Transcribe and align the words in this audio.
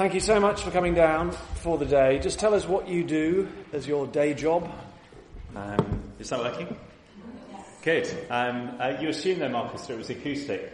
Thank 0.00 0.14
you 0.14 0.20
so 0.20 0.40
much 0.40 0.62
for 0.62 0.70
coming 0.70 0.94
down 0.94 1.32
for 1.56 1.76
the 1.76 1.84
day. 1.84 2.20
Just 2.20 2.38
tell 2.38 2.54
us 2.54 2.66
what 2.66 2.88
you 2.88 3.04
do 3.04 3.46
as 3.74 3.86
your 3.86 4.06
day 4.06 4.32
job. 4.32 4.72
Um, 5.54 6.00
is 6.18 6.30
that 6.30 6.38
working? 6.38 6.74
Good. 7.82 8.08
Um, 8.30 8.76
uh, 8.80 8.96
you 8.98 9.10
assume 9.10 9.40
though, 9.40 9.50
Marcus, 9.50 9.82
that 9.82 9.92
it 9.92 9.98
was 9.98 10.08
acoustic 10.08 10.72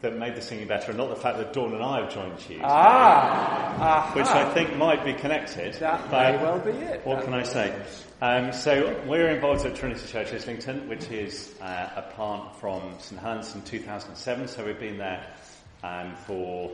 that 0.00 0.16
made 0.16 0.36
the 0.36 0.40
singing 0.40 0.68
better, 0.68 0.92
and 0.92 0.96
not 0.96 1.08
the 1.08 1.16
fact 1.16 1.38
that 1.38 1.52
Dawn 1.52 1.74
and 1.74 1.82
I 1.82 2.02
have 2.02 2.14
joined 2.14 2.38
you. 2.48 2.60
Ah, 2.62 4.12
which 4.14 4.26
I 4.26 4.48
think 4.54 4.76
might 4.76 5.04
be 5.04 5.12
connected. 5.12 5.74
That 5.80 6.08
may 6.12 6.36
well 6.36 6.60
be 6.60 6.70
it. 6.70 7.04
What 7.04 7.24
can 7.24 7.34
I 7.34 7.42
say? 7.42 7.74
Um, 8.22 8.52
so 8.52 8.96
we're 9.08 9.30
involved 9.30 9.66
at 9.66 9.74
Trinity 9.74 10.06
Church 10.06 10.32
Islington, 10.32 10.88
which 10.88 11.10
is 11.10 11.52
uh, 11.60 11.90
a 11.96 12.02
plant 12.14 12.54
from 12.60 12.94
St 13.00 13.20
Helens 13.20 13.52
in 13.56 13.62
2007. 13.62 14.46
So 14.46 14.64
we've 14.64 14.78
been 14.78 14.98
there 14.98 15.26
um, 15.82 16.14
for 16.28 16.70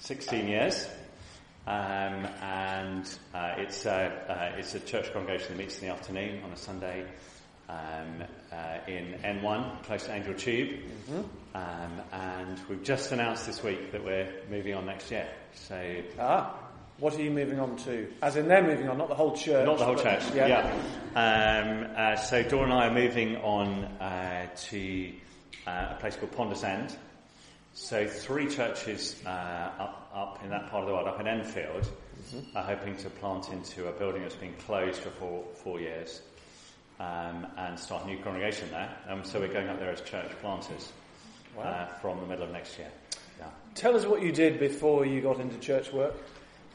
16 0.00 0.46
years. 0.46 0.86
Um, 1.70 2.26
and 2.42 3.18
uh, 3.32 3.52
it's, 3.58 3.86
a, 3.86 4.10
uh, 4.28 4.58
it's 4.58 4.74
a 4.74 4.80
church 4.80 5.12
congregation 5.12 5.56
that 5.56 5.58
meets 5.58 5.78
in 5.78 5.86
the 5.86 5.94
afternoon 5.94 6.42
on 6.42 6.50
a 6.50 6.56
Sunday 6.56 7.06
um, 7.68 8.24
uh, 8.52 8.78
in 8.88 9.14
N1, 9.22 9.84
close 9.84 10.06
to 10.06 10.12
Angel 10.12 10.34
Tube. 10.34 10.80
Mm-hmm. 10.80 11.20
Um, 11.54 12.00
and 12.10 12.60
we've 12.68 12.82
just 12.82 13.12
announced 13.12 13.46
this 13.46 13.62
week 13.62 13.92
that 13.92 14.04
we're 14.04 14.32
moving 14.50 14.74
on 14.74 14.86
next 14.86 15.12
year. 15.12 15.28
So, 15.54 16.02
ah, 16.18 16.58
what 16.98 17.14
are 17.14 17.22
you 17.22 17.30
moving 17.30 17.60
on 17.60 17.76
to? 17.84 18.08
As 18.20 18.34
in 18.34 18.48
they're 18.48 18.66
moving 18.66 18.88
on, 18.88 18.98
not 18.98 19.08
the 19.08 19.14
whole 19.14 19.36
church. 19.36 19.64
Not 19.64 19.78
the 19.78 19.84
whole 19.84 19.94
church. 19.94 20.24
Yeah. 20.34 20.72
yeah. 21.14 21.84
Um, 21.84 21.90
uh, 21.96 22.16
so 22.16 22.42
Dawn 22.42 22.64
and 22.64 22.72
I 22.72 22.88
are 22.88 22.94
moving 22.94 23.36
on 23.36 23.84
uh, 23.84 24.48
to 24.54 25.12
uh, 25.68 25.86
a 25.92 25.96
place 26.00 26.16
called 26.16 26.32
Ponders 26.32 26.64
End. 26.64 26.96
So 27.74 28.08
three 28.08 28.48
churches 28.48 29.22
uh, 29.24 29.28
up, 29.78 29.99
up 30.14 30.40
in 30.42 30.50
that 30.50 30.70
part 30.70 30.82
of 30.82 30.88
the 30.88 30.94
world, 30.94 31.06
up 31.06 31.20
in 31.20 31.26
Enfield, 31.26 31.82
mm-hmm. 31.84 32.56
are 32.56 32.62
hoping 32.62 32.96
to 32.96 33.10
plant 33.10 33.50
into 33.50 33.88
a 33.88 33.92
building 33.92 34.22
that's 34.22 34.34
been 34.34 34.54
closed 34.54 35.00
for 35.00 35.10
four, 35.10 35.44
four 35.62 35.80
years 35.80 36.22
um, 36.98 37.46
and 37.56 37.78
start 37.78 38.04
a 38.04 38.06
new 38.06 38.18
congregation 38.18 38.70
there. 38.70 38.94
Um, 39.08 39.24
so 39.24 39.40
we're 39.40 39.52
going 39.52 39.68
up 39.68 39.78
there 39.78 39.90
as 39.90 40.00
church 40.02 40.30
planters 40.40 40.92
wow. 41.56 41.62
uh, 41.62 41.86
from 42.00 42.20
the 42.20 42.26
middle 42.26 42.44
of 42.44 42.50
next 42.52 42.78
year. 42.78 42.90
Yeah. 43.38 43.46
Tell 43.74 43.96
us 43.96 44.04
what 44.04 44.22
you 44.22 44.32
did 44.32 44.58
before 44.58 45.06
you 45.06 45.20
got 45.20 45.40
into 45.40 45.58
church 45.58 45.92
work. 45.92 46.14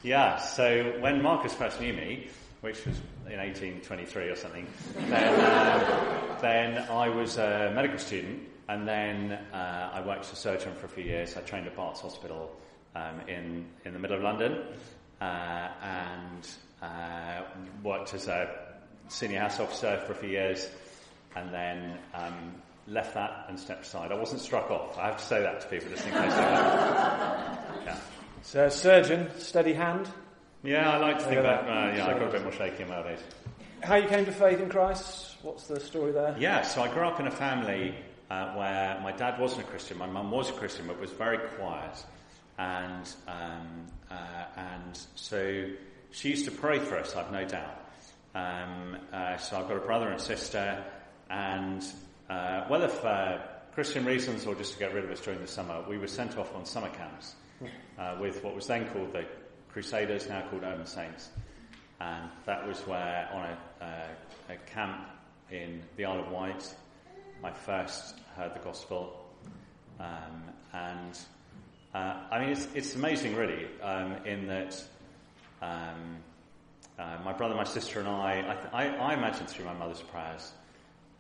Yeah, 0.02 0.38
so 0.38 0.96
when 1.00 1.22
Marcus 1.22 1.54
first 1.54 1.80
knew 1.80 1.94
me, 1.94 2.28
which 2.62 2.86
was 2.86 2.98
in 3.28 3.38
1823 3.38 4.30
or 4.30 4.36
something, 4.36 4.68
then, 4.96 5.40
uh, 5.40 6.38
then 6.42 6.78
I 6.90 7.10
was 7.10 7.38
a 7.38 7.72
medical 7.76 7.98
student 8.00 8.48
and 8.68 8.88
then 8.88 9.34
uh, 9.54 9.92
I 9.94 10.02
worked 10.06 10.26
as 10.26 10.34
a 10.34 10.36
surgeon 10.36 10.74
for 10.76 10.88
a 10.88 10.90
few 10.90 11.04
years. 11.04 11.38
I 11.38 11.42
trained 11.42 11.68
at 11.68 11.76
Barts 11.76 12.02
Hospital 12.02 12.56
um, 12.96 13.22
in, 13.28 13.66
in 13.84 13.94
the 13.94 14.00
middle 14.00 14.18
of 14.18 14.24
London 14.24 14.64
uh, 15.22 15.68
and 15.82 16.48
uh, 16.82 17.42
worked 17.84 18.14
as 18.14 18.28
a 18.28 18.50
senior 19.10 19.40
house 19.40 19.60
officer 19.60 20.02
for 20.06 20.14
a 20.14 20.16
few 20.16 20.30
years 20.30 20.70
and 21.36 21.54
then 21.54 21.98
um, 22.14 22.54
left 22.88 23.14
that 23.14 23.46
and 23.50 23.60
stepped 23.60 23.86
aside. 23.86 24.12
I 24.12 24.16
wasn't 24.16 24.42
struck 24.42 24.72
off. 24.72 24.98
I 24.98 25.08
have 25.08 25.18
to 25.18 25.24
say 25.24 25.42
that 25.42 25.62
to 25.62 25.68
people 25.68 25.90
just 25.90 26.06
in 26.06 26.14
case 26.14 26.34
they 26.34 26.40
yeah. 27.86 27.98
So, 28.42 28.70
surgeon, 28.70 29.30
steady 29.40 29.74
hand? 29.74 30.08
Yeah, 30.64 30.92
I 30.92 30.98
like 30.98 31.20
to 31.20 31.26
think 31.26 31.42
that. 31.42 31.64
Uh, 31.64 31.96
yeah, 31.96 32.08
I 32.08 32.14
got 32.14 32.30
a 32.30 32.32
bit 32.32 32.44
more 32.44 32.52
shaky 32.52 32.84
in 32.84 32.90
my 32.90 33.02
days. 33.04 33.20
How 33.82 33.96
you 33.96 34.08
came 34.08 34.26
to 34.26 34.32
faith 34.32 34.60
in 34.60 34.70
Christ? 34.70 35.36
What's 35.42 35.68
the 35.68 35.80
story 35.80 36.12
there? 36.12 36.36
Yeah, 36.40 36.62
so 36.62 36.82
I 36.82 36.92
grew 36.92 37.04
up 37.04 37.20
in 37.20 37.28
a 37.28 37.32
family 37.32 37.96
uh, 38.30 38.54
where 38.54 39.00
my 39.04 39.12
dad 39.12 39.40
wasn't 39.40 39.68
a 39.68 39.70
Christian, 39.70 39.98
my 39.98 40.08
mum 40.08 40.32
was 40.32 40.50
a 40.50 40.54
Christian, 40.54 40.88
but 40.88 41.00
was 41.00 41.12
very 41.12 41.38
quiet. 41.38 42.04
And, 42.58 43.08
um, 43.28 43.88
uh, 44.10 44.46
and 44.56 45.00
so 45.16 45.70
she 46.12 46.30
used 46.30 46.46
to 46.46 46.52
pray 46.52 46.80
for 46.80 46.98
us, 46.98 47.16
I've 47.16 47.32
no 47.32 47.46
doubt. 47.46 47.82
Um, 48.34 48.98
uh, 49.12 49.38
so 49.38 49.58
I've 49.58 49.68
got 49.68 49.78
a 49.78 49.86
brother 49.86 50.10
and 50.10 50.20
sister, 50.20 50.84
and 51.30 51.84
uh, 52.30 52.66
whether 52.68 52.88
for 52.88 53.42
Christian 53.74 54.06
reasons 54.06 54.46
or 54.46 54.56
just 54.56 54.74
to 54.74 54.80
get 54.80 54.94
rid 54.94 55.04
of 55.04 55.12
us 55.12 55.22
during 55.22 55.42
the 55.42 55.48
summer, 55.48 55.84
we 55.88 55.98
were 55.98 56.08
sent 56.08 56.38
off 56.38 56.54
on 56.56 56.66
summer 56.66 56.90
camps 56.90 57.36
uh, 58.00 58.18
with 58.20 58.44
what 58.44 58.56
was 58.56 58.68
then 58.68 58.88
called 58.90 59.14
the 59.14 59.26
Crusaders, 59.70 60.30
now 60.30 60.48
called 60.50 60.64
Urban 60.64 60.86
Saints. 60.86 61.30
And 62.00 62.30
that 62.46 62.66
was 62.68 62.80
where, 62.88 63.30
on 63.34 63.46
a, 63.46 63.86
uh, 63.86 64.54
a 64.54 64.58
camp 64.70 65.08
in 65.52 65.82
the 65.96 66.06
Isle 66.06 66.22
of 66.22 66.32
Wight, 66.32 66.76
I 67.44 67.52
first 67.52 68.20
heard 68.36 68.54
the 68.54 68.60
gospel. 68.60 69.26
Um, 70.00 70.44
and 70.74 71.18
uh, 71.96 72.18
I 72.30 72.40
mean, 72.40 72.50
it's, 72.50 72.68
it's 72.76 72.96
amazing, 72.96 73.38
really, 73.38 73.68
um, 73.82 74.18
in 74.26 74.48
that 74.48 74.84
um, 75.62 76.18
uh, 77.00 77.18
my 77.24 77.32
brother, 77.32 77.56
my 77.56 77.64
sister, 77.64 78.02
and 78.02 78.10
I, 78.10 78.58
I, 78.74 78.84
I, 78.84 79.12
I 79.12 79.14
imagine 79.14 79.48
through 79.48 79.64
my 79.64 79.74
mother's 79.74 80.02
prayers, 80.02 80.52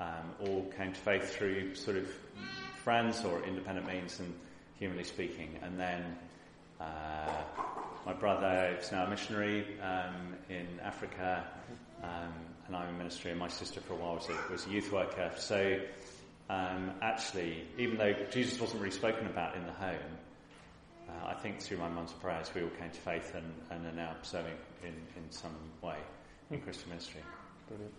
um, 0.02 0.34
all 0.42 0.66
came 0.78 0.92
to 0.92 1.00
faith 1.00 1.34
through 1.34 1.76
sort 1.76 1.96
of 1.96 2.10
friends 2.84 3.24
or 3.24 3.42
independent 3.46 3.88
means, 3.88 4.20
and 4.20 4.34
humanly 4.78 5.06
speaking. 5.06 5.58
And 5.62 5.80
then 5.80 6.18
uh, 6.82 7.44
my 8.06 8.12
brother 8.12 8.78
is 8.78 8.92
now 8.92 9.06
a 9.06 9.10
missionary 9.10 9.80
um, 9.82 10.36
in 10.50 10.68
Africa, 10.84 11.46
um, 12.04 12.34
and 12.68 12.76
I'm 12.76 12.90
in 12.90 12.98
ministry, 12.98 13.32
and 13.32 13.40
my 13.40 13.48
sister 13.48 13.80
for 13.80 13.94
a 13.94 13.96
while 13.96 14.16
was 14.16 14.28
a, 14.28 14.52
was 14.52 14.68
a 14.68 14.70
youth 14.70 14.92
worker. 14.92 15.32
So 15.38 15.80
um, 16.50 16.92
actually, 17.02 17.64
even 17.78 17.98
though 17.98 18.14
Jesus 18.30 18.60
wasn't 18.60 18.82
really 18.82 18.94
spoken 18.94 19.26
about 19.28 19.56
in 19.56 19.66
the 19.66 19.72
home, 19.72 20.18
uh, 21.10 21.28
I 21.28 21.34
think 21.34 21.60
through 21.62 21.78
my 21.78 21.90
mum's 21.90 22.14
prayers, 22.14 22.50
we 22.54 22.64
all 22.64 22.70
came 22.80 22.90
to 22.90 23.00
faith 23.00 23.34
and, 23.36 23.54
and 23.72 23.86
are 23.86 23.96
now 23.96 24.16
serving 24.22 24.54
in, 24.84 24.90
in 24.90 25.32
some 25.32 25.56
way 25.82 25.98
in 26.52 26.62
Christian 26.62 26.90
ministry. 26.90 27.22
Brilliant. 27.68 27.94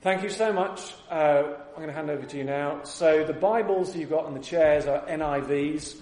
Thank 0.00 0.22
you 0.22 0.30
so 0.30 0.52
much. 0.52 0.94
Uh, 1.10 1.42
I'm 1.70 1.74
going 1.76 1.88
to 1.88 1.92
hand 1.92 2.08
over 2.08 2.24
to 2.24 2.36
you 2.36 2.44
now. 2.44 2.84
So 2.84 3.24
the 3.24 3.32
Bibles 3.32 3.96
you've 3.96 4.10
got 4.10 4.26
on 4.26 4.34
the 4.34 4.40
chairs 4.40 4.86
are 4.86 5.04
NIVs. 5.06 6.00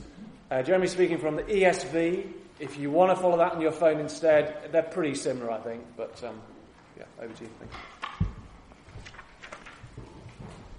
Uh, 0.50 0.62
Jeremy's 0.62 0.92
speaking 0.92 1.18
from 1.18 1.36
the 1.36 1.42
ESV. 1.44 2.30
If 2.60 2.78
you 2.78 2.90
want 2.90 3.16
to 3.16 3.16
follow 3.16 3.38
that 3.38 3.52
on 3.52 3.60
your 3.60 3.72
phone 3.72 3.98
instead, 3.98 4.70
they're 4.70 4.82
pretty 4.82 5.14
similar, 5.14 5.50
I 5.50 5.58
think. 5.60 5.82
But 5.96 6.22
um, 6.24 6.40
yeah, 6.98 7.04
over 7.20 7.32
to 7.32 7.44
you. 7.44 7.50
Thank 7.58 7.72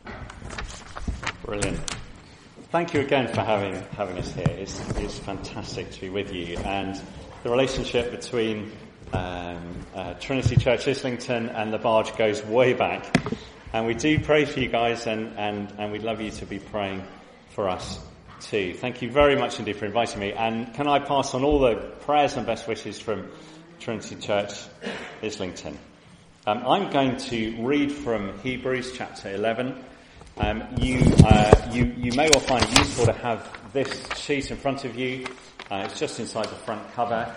you. 0.05 1.35
Brilliant. 1.43 1.96
Thank 2.69 2.93
you 2.93 2.99
again 2.99 3.29
for 3.29 3.39
having 3.39 3.81
having 3.91 4.17
us 4.17 4.33
here. 4.33 4.43
It's, 4.49 4.77
it's 4.97 5.17
fantastic 5.17 5.89
to 5.89 6.01
be 6.01 6.09
with 6.09 6.33
you, 6.33 6.57
and 6.57 7.01
the 7.43 7.49
relationship 7.49 8.11
between 8.11 8.73
um, 9.13 9.85
uh, 9.95 10.15
Trinity 10.15 10.57
Church 10.57 10.85
Islington 10.85 11.47
and 11.47 11.71
the 11.71 11.77
Barge 11.77 12.17
goes 12.17 12.43
way 12.43 12.73
back. 12.73 13.05
And 13.71 13.85
we 13.85 13.93
do 13.93 14.19
pray 14.19 14.43
for 14.43 14.59
you 14.59 14.67
guys, 14.67 15.07
and, 15.07 15.37
and, 15.37 15.73
and 15.77 15.93
we'd 15.93 16.03
love 16.03 16.19
you 16.19 16.29
to 16.31 16.45
be 16.45 16.59
praying 16.59 17.07
for 17.51 17.69
us 17.69 18.01
too. 18.41 18.73
Thank 18.73 19.01
you 19.01 19.09
very 19.09 19.37
much 19.37 19.59
indeed 19.59 19.77
for 19.77 19.85
inviting 19.85 20.19
me. 20.19 20.33
And 20.33 20.73
can 20.73 20.89
I 20.89 20.99
pass 20.99 21.33
on 21.33 21.45
all 21.45 21.59
the 21.59 21.75
prayers 21.75 22.35
and 22.35 22.45
best 22.45 22.67
wishes 22.67 22.99
from 22.99 23.29
Trinity 23.79 24.17
Church 24.17 24.51
Islington? 25.23 25.79
Um, 26.45 26.67
I'm 26.67 26.91
going 26.91 27.15
to 27.15 27.65
read 27.65 27.93
from 27.93 28.37
Hebrews 28.39 28.91
chapter 28.91 29.33
11. 29.33 29.85
Um, 30.39 30.63
you, 30.79 30.99
uh, 31.25 31.69
you, 31.71 31.85
you 31.97 32.11
may 32.11 32.29
well 32.29 32.39
find 32.39 32.63
it 32.63 32.77
useful 32.77 33.07
to 33.07 33.13
have 33.13 33.73
this 33.73 34.07
sheet 34.17 34.51
in 34.51 34.57
front 34.57 34.85
of 34.85 34.95
you. 34.95 35.25
Uh, 35.71 35.83
it's 35.85 35.99
just 35.99 36.19
inside 36.19 36.45
the 36.45 36.55
front 36.55 36.93
cover 36.93 37.33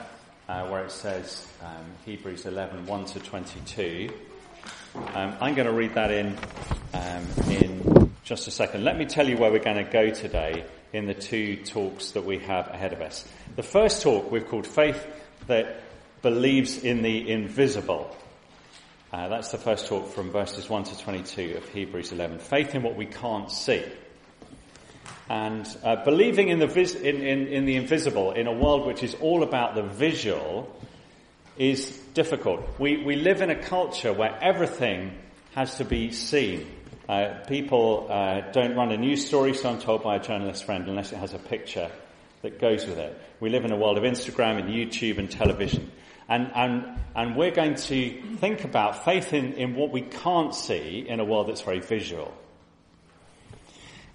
uh, 0.49 0.67
where 0.69 0.85
it 0.85 0.91
says 0.91 1.49
um, 1.63 1.85
Hebrews 2.05 2.45
11, 2.45 2.85
1 2.85 3.05
to 3.07 3.21
22. 3.21 4.11
Um, 5.15 5.35
I'm 5.41 5.55
going 5.55 5.67
to 5.67 5.73
read 5.73 5.95
that 5.95 6.11
in, 6.11 6.37
um, 6.93 7.27
in 7.49 8.13
just 8.23 8.49
a 8.49 8.51
second. 8.51 8.85
Let 8.85 8.99
me 8.99 9.07
tell 9.07 9.27
you 9.27 9.39
where 9.39 9.51
we're 9.51 9.61
going 9.61 9.83
to 9.83 9.91
go 9.91 10.11
today 10.11 10.67
in 10.93 11.07
the 11.07 11.15
two 11.15 11.57
talks 11.65 12.11
that 12.11 12.27
we 12.27 12.39
have 12.41 12.69
ahead 12.69 12.93
of 12.93 13.01
us. 13.01 13.27
The 13.57 13.63
first 13.63 14.03
talk 14.03 14.31
we've 14.31 14.47
called 14.47 14.67
Faith 14.67 15.07
That 15.47 15.81
Believes 16.21 16.85
in 16.85 17.01
the 17.01 17.31
Invisible. 17.31 18.15
Uh, 19.13 19.29
that's 19.29 19.51
the 19.51 19.59
first 19.59 19.89
talk 19.89 20.09
from 20.13 20.31
verses 20.31 20.69
1 20.69 20.85
to 20.85 20.97
22 20.97 21.57
of 21.57 21.69
Hebrews 21.71 22.13
11. 22.13 22.39
Faith 22.39 22.77
in 22.77 22.85
what 22.85 22.95
we 22.95 23.07
can't 23.07 23.51
see. 23.51 23.85
And 25.29 25.67
uh, 25.83 26.05
believing 26.05 26.49
in 26.49 26.61
the, 26.61 26.69
vis- 26.69 26.95
in, 26.95 27.17
in, 27.17 27.49
in 27.49 27.65
the 27.65 27.75
invisible, 27.75 28.31
in 28.31 28.47
a 28.47 28.53
world 28.53 28.87
which 28.87 29.03
is 29.03 29.17
all 29.17 29.43
about 29.43 29.75
the 29.75 29.83
visual, 29.83 30.73
is 31.59 31.91
difficult. 32.15 32.61
We, 32.79 33.03
we 33.03 33.17
live 33.17 33.43
in 33.43 33.51
a 33.51 33.61
culture 33.61 34.13
where 34.13 34.39
everything 34.41 35.19
has 35.57 35.79
to 35.79 35.85
be 35.85 36.13
seen. 36.13 36.71
Uh, 37.09 37.43
people 37.49 38.07
uh, 38.09 38.53
don't 38.53 38.77
run 38.77 38.93
a 38.93 38.97
news 38.97 39.27
story, 39.27 39.55
so 39.55 39.71
I'm 39.71 39.81
told 39.81 40.05
by 40.05 40.17
a 40.17 40.21
journalist 40.21 40.63
friend, 40.63 40.89
unless 40.89 41.11
it 41.11 41.17
has 41.17 41.35
a 41.35 41.39
picture 41.41 41.91
that 42.43 42.61
goes 42.61 42.87
with 42.87 42.99
it. 42.99 43.21
We 43.41 43.51
live 43.51 43.65
in 43.65 43.73
a 43.73 43.77
world 43.77 43.99
of 43.99 44.05
Instagram 44.05 44.61
and 44.61 44.69
YouTube 44.69 45.19
and 45.19 45.29
television. 45.29 45.91
And, 46.31 46.53
and, 46.55 46.85
and 47.17 47.35
we're 47.35 47.51
going 47.51 47.75
to 47.75 48.37
think 48.37 48.63
about 48.63 49.05
faith 49.05 49.33
in, 49.33 49.55
in 49.55 49.75
what 49.75 49.91
we 49.91 50.03
can't 50.03 50.55
see 50.55 51.05
in 51.07 51.19
a 51.19 51.25
world 51.25 51.49
that's 51.49 51.63
very 51.63 51.81
visual. 51.81 52.33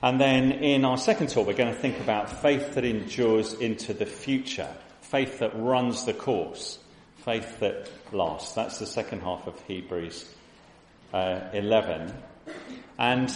And 0.01 0.19
then 0.19 0.53
in 0.53 0.85
our 0.85 0.97
second 0.97 1.27
talk, 1.27 1.45
we're 1.45 1.53
going 1.53 1.73
to 1.73 1.79
think 1.79 1.99
about 1.99 2.41
faith 2.41 2.75
that 2.75 2.85
endures 2.85 3.53
into 3.53 3.93
the 3.93 4.05
future. 4.05 4.73
faith 5.01 5.39
that 5.39 5.51
runs 5.55 6.05
the 6.05 6.13
course, 6.13 6.79
faith 7.25 7.59
that 7.59 7.91
lasts. 8.13 8.53
That's 8.53 8.79
the 8.79 8.87
second 8.87 9.21
half 9.21 9.45
of 9.45 9.59
Hebrews 9.67 10.33
uh, 11.13 11.41
11. 11.53 12.13
And, 12.97 13.33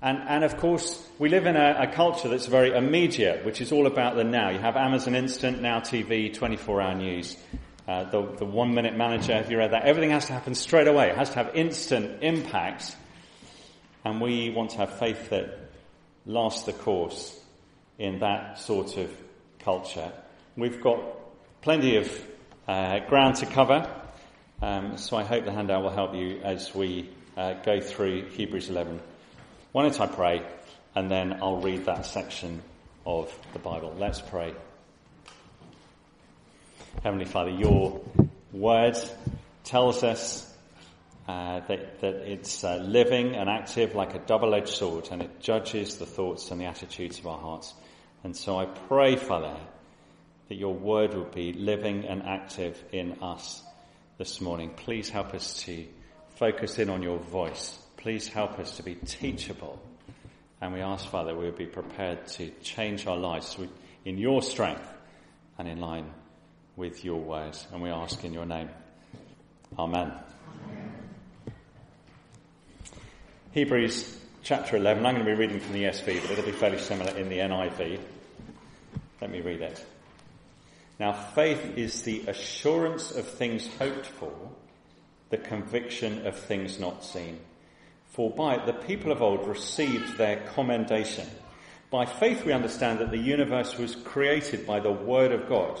and, 0.00 0.18
and 0.28 0.44
of 0.44 0.56
course, 0.56 1.06
we 1.18 1.28
live 1.28 1.44
in 1.44 1.56
a, 1.56 1.76
a, 1.80 1.86
culture 1.88 2.28
that's 2.28 2.46
very 2.46 2.74
immediate, 2.74 3.44
which 3.44 3.60
is 3.60 3.70
all 3.70 3.86
about 3.86 4.16
the 4.16 4.24
now. 4.24 4.50
You 4.50 4.58
have 4.58 4.76
Amazon 4.76 5.14
Instant, 5.14 5.60
Now 5.60 5.80
TV, 5.80 6.32
24 6.32 6.80
hour 6.80 6.94
news, 6.94 7.36
uh, 7.86 8.04
the, 8.04 8.22
the 8.38 8.44
one 8.44 8.74
minute 8.74 8.96
manager. 8.96 9.34
Have 9.34 9.50
you 9.50 9.58
read 9.58 9.72
that? 9.72 9.84
Everything 9.84 10.10
has 10.10 10.26
to 10.26 10.32
happen 10.32 10.54
straight 10.54 10.88
away. 10.88 11.10
It 11.10 11.16
has 11.16 11.30
to 11.30 11.36
have 11.36 11.54
instant 11.54 12.22
impact. 12.22 12.96
And 14.04 14.20
we 14.20 14.50
want 14.50 14.70
to 14.70 14.78
have 14.78 14.98
faith 14.98 15.30
that 15.30 15.70
lasts 16.26 16.64
the 16.64 16.72
course 16.72 17.38
in 17.98 18.20
that 18.20 18.58
sort 18.58 18.96
of 18.96 19.10
culture. 19.60 20.12
We've 20.56 20.80
got 20.80 21.00
plenty 21.62 21.96
of 21.96 22.26
uh, 22.66 23.00
ground 23.00 23.36
to 23.36 23.46
cover, 23.46 23.90
um, 24.62 24.96
so 24.96 25.16
I 25.16 25.24
hope 25.24 25.44
the 25.44 25.52
handout 25.52 25.82
will 25.82 25.90
help 25.90 26.14
you 26.14 26.40
as 26.42 26.74
we 26.74 27.10
uh, 27.36 27.54
go 27.54 27.80
through 27.80 28.30
Hebrews 28.30 28.70
11. 28.70 29.00
Why 29.72 29.82
don't 29.82 30.00
I 30.00 30.06
pray, 30.06 30.42
and 30.94 31.10
then 31.10 31.38
I'll 31.42 31.60
read 31.60 31.86
that 31.86 32.06
section 32.06 32.62
of 33.04 33.36
the 33.52 33.58
Bible. 33.58 33.94
Let's 33.98 34.20
pray. 34.20 34.54
Heavenly 37.02 37.26
Father, 37.26 37.50
your 37.50 38.00
word 38.52 38.96
tells 39.64 40.02
us 40.02 40.50
uh, 41.28 41.60
that, 41.60 42.00
that, 42.00 42.14
it's 42.14 42.64
uh, 42.64 42.76
living 42.76 43.34
and 43.34 43.48
active 43.48 43.94
like 43.94 44.14
a 44.14 44.18
double-edged 44.18 44.68
sword, 44.68 45.08
and 45.10 45.22
it 45.22 45.40
judges 45.40 45.96
the 45.96 46.06
thoughts 46.06 46.50
and 46.50 46.60
the 46.60 46.66
attitudes 46.66 47.18
of 47.18 47.26
our 47.26 47.38
hearts. 47.38 47.74
And 48.22 48.36
so 48.36 48.58
I 48.58 48.66
pray, 48.66 49.16
Father, 49.16 49.56
that 50.48 50.54
your 50.54 50.74
word 50.74 51.14
will 51.14 51.24
be 51.24 51.52
living 51.52 52.04
and 52.06 52.22
active 52.22 52.82
in 52.92 53.22
us 53.22 53.62
this 54.18 54.40
morning. 54.40 54.70
Please 54.70 55.08
help 55.08 55.34
us 55.34 55.62
to 55.64 55.86
focus 56.36 56.78
in 56.78 56.90
on 56.90 57.02
your 57.02 57.18
voice. 57.18 57.78
Please 57.96 58.28
help 58.28 58.58
us 58.58 58.76
to 58.76 58.82
be 58.82 58.94
teachable. 58.94 59.80
And 60.60 60.72
we 60.72 60.80
ask, 60.80 61.08
Father, 61.08 61.34
we 61.34 61.44
will 61.44 61.52
be 61.52 61.66
prepared 61.66 62.26
to 62.28 62.50
change 62.62 63.06
our 63.06 63.16
lives 63.16 63.58
in 64.04 64.18
your 64.18 64.42
strength 64.42 64.88
and 65.58 65.68
in 65.68 65.80
line 65.80 66.10
with 66.76 67.04
your 67.04 67.20
words. 67.20 67.66
And 67.72 67.82
we 67.82 67.90
ask 67.90 68.24
in 68.24 68.32
your 68.32 68.46
name. 68.46 68.68
Amen. 69.78 70.12
Amen. 70.12 70.92
Hebrews 73.52 74.18
chapter 74.42 74.76
11. 74.76 75.06
I'm 75.06 75.14
going 75.14 75.26
to 75.26 75.32
be 75.32 75.38
reading 75.38 75.60
from 75.60 75.72
the 75.72 75.84
ESV, 75.84 76.22
but 76.22 76.30
it'll 76.32 76.44
be 76.44 76.52
fairly 76.52 76.78
similar 76.78 77.16
in 77.16 77.28
the 77.28 77.38
NIV. 77.38 78.00
Let 79.20 79.30
me 79.30 79.40
read 79.40 79.62
it. 79.62 79.84
Now, 80.98 81.12
faith 81.12 81.76
is 81.76 82.02
the 82.02 82.24
assurance 82.28 83.10
of 83.10 83.26
things 83.26 83.68
hoped 83.78 84.06
for, 84.06 84.32
the 85.30 85.38
conviction 85.38 86.26
of 86.26 86.38
things 86.38 86.78
not 86.78 87.04
seen. 87.04 87.40
For 88.10 88.30
by 88.30 88.56
it 88.56 88.66
the 88.66 88.72
people 88.72 89.10
of 89.10 89.22
old 89.22 89.48
received 89.48 90.16
their 90.18 90.36
commendation. 90.54 91.26
By 91.90 92.06
faith 92.06 92.44
we 92.44 92.52
understand 92.52 93.00
that 93.00 93.10
the 93.10 93.18
universe 93.18 93.76
was 93.76 93.96
created 93.96 94.66
by 94.66 94.80
the 94.80 94.92
word 94.92 95.32
of 95.32 95.48
God, 95.48 95.80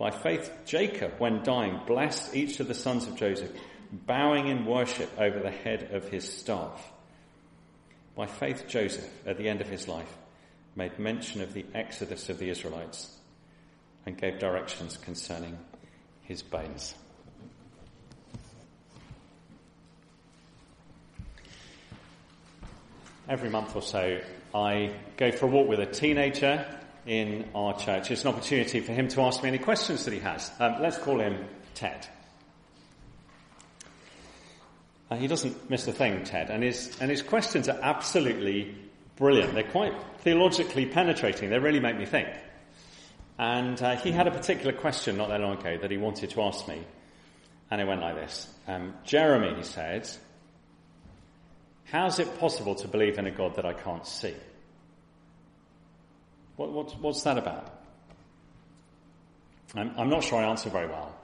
By 0.00 0.10
faith, 0.10 0.50
Jacob, 0.64 1.16
when 1.18 1.42
dying, 1.42 1.78
blessed 1.86 2.34
each 2.34 2.58
of 2.58 2.68
the 2.68 2.74
sons 2.74 3.06
of 3.06 3.16
Joseph, 3.16 3.50
bowing 3.92 4.48
in 4.48 4.64
worship 4.64 5.10
over 5.18 5.38
the 5.40 5.50
head 5.50 5.90
of 5.92 6.08
his 6.08 6.26
staff. 6.26 6.90
By 8.16 8.24
faith, 8.24 8.64
Joseph, 8.66 9.06
at 9.26 9.36
the 9.36 9.46
end 9.46 9.60
of 9.60 9.68
his 9.68 9.88
life, 9.88 10.10
made 10.74 10.98
mention 10.98 11.42
of 11.42 11.52
the 11.52 11.66
exodus 11.74 12.30
of 12.30 12.38
the 12.38 12.48
Israelites 12.48 13.14
and 14.06 14.16
gave 14.16 14.38
directions 14.38 14.96
concerning 14.96 15.58
his 16.22 16.40
bones. 16.40 16.94
Every 23.28 23.50
month 23.50 23.76
or 23.76 23.82
so, 23.82 24.22
I 24.54 24.94
go 25.18 25.30
for 25.30 25.44
a 25.44 25.50
walk 25.50 25.68
with 25.68 25.80
a 25.80 25.84
teenager 25.84 26.79
in 27.10 27.44
our 27.56 27.76
church. 27.76 28.12
It's 28.12 28.22
an 28.22 28.28
opportunity 28.28 28.78
for 28.78 28.92
him 28.92 29.08
to 29.08 29.22
ask 29.22 29.42
me 29.42 29.48
any 29.48 29.58
questions 29.58 30.04
that 30.04 30.14
he 30.14 30.20
has. 30.20 30.48
Um, 30.60 30.76
let's 30.80 30.96
call 30.96 31.18
him 31.18 31.44
Ted. 31.74 32.06
Uh, 35.10 35.16
he 35.16 35.26
doesn't 35.26 35.68
miss 35.68 35.88
a 35.88 35.92
thing, 35.92 36.22
Ted, 36.22 36.50
and 36.50 36.62
his, 36.62 36.96
and 37.00 37.10
his 37.10 37.20
questions 37.20 37.68
are 37.68 37.80
absolutely 37.82 38.76
brilliant. 39.16 39.54
They're 39.54 39.64
quite 39.64 39.92
theologically 40.18 40.86
penetrating. 40.86 41.50
They 41.50 41.58
really 41.58 41.80
make 41.80 41.98
me 41.98 42.06
think. 42.06 42.28
And 43.40 43.82
uh, 43.82 43.96
he 43.96 44.12
had 44.12 44.28
a 44.28 44.30
particular 44.30 44.72
question 44.72 45.16
not 45.16 45.30
that 45.30 45.40
long 45.40 45.58
ago 45.58 45.78
that 45.78 45.90
he 45.90 45.96
wanted 45.96 46.30
to 46.30 46.42
ask 46.42 46.68
me. 46.68 46.80
And 47.72 47.80
it 47.80 47.88
went 47.88 48.02
like 48.02 48.14
this 48.14 48.46
um, 48.68 48.94
Jeremy, 49.04 49.56
he 49.56 49.64
said, 49.64 50.08
how's 51.86 52.20
it 52.20 52.38
possible 52.38 52.76
to 52.76 52.86
believe 52.86 53.18
in 53.18 53.26
a 53.26 53.32
God 53.32 53.56
that 53.56 53.66
I 53.66 53.72
can't 53.72 54.06
see? 54.06 54.34
What, 56.60 56.72
what, 56.72 57.00
what's 57.00 57.22
that 57.22 57.38
about? 57.38 57.72
I'm, 59.74 59.94
I'm, 59.96 60.10
not 60.10 60.22
sure 60.22 60.38
I 60.38 60.44
answer 60.44 60.68
very 60.68 60.88
well, 60.88 61.16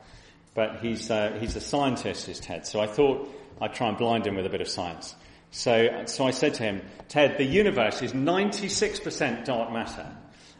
but 0.55 0.81
he's, 0.81 1.11
uh, 1.11 1.37
he's 1.38 1.55
a 1.57 1.61
scientist, 1.61 2.31
is 2.31 2.40
Ted, 2.40 2.66
so 2.66 2.81
I 2.81 2.87
thought 2.87 3.28
I'd 3.61 3.75
try 3.75 3.88
and 3.90 3.99
blind 3.99 4.26
him 4.26 4.37
with 4.37 4.47
a 4.47 4.49
bit 4.49 4.62
of 4.62 4.69
science. 4.69 5.14
So, 5.50 6.05
so 6.07 6.26
I 6.26 6.31
said 6.31 6.55
to 6.55 6.62
him, 6.62 6.81
Ted, 7.09 7.37
the 7.37 7.45
universe 7.45 8.00
is 8.00 8.14
96% 8.14 9.45
dark 9.45 9.71
matter. 9.75 10.07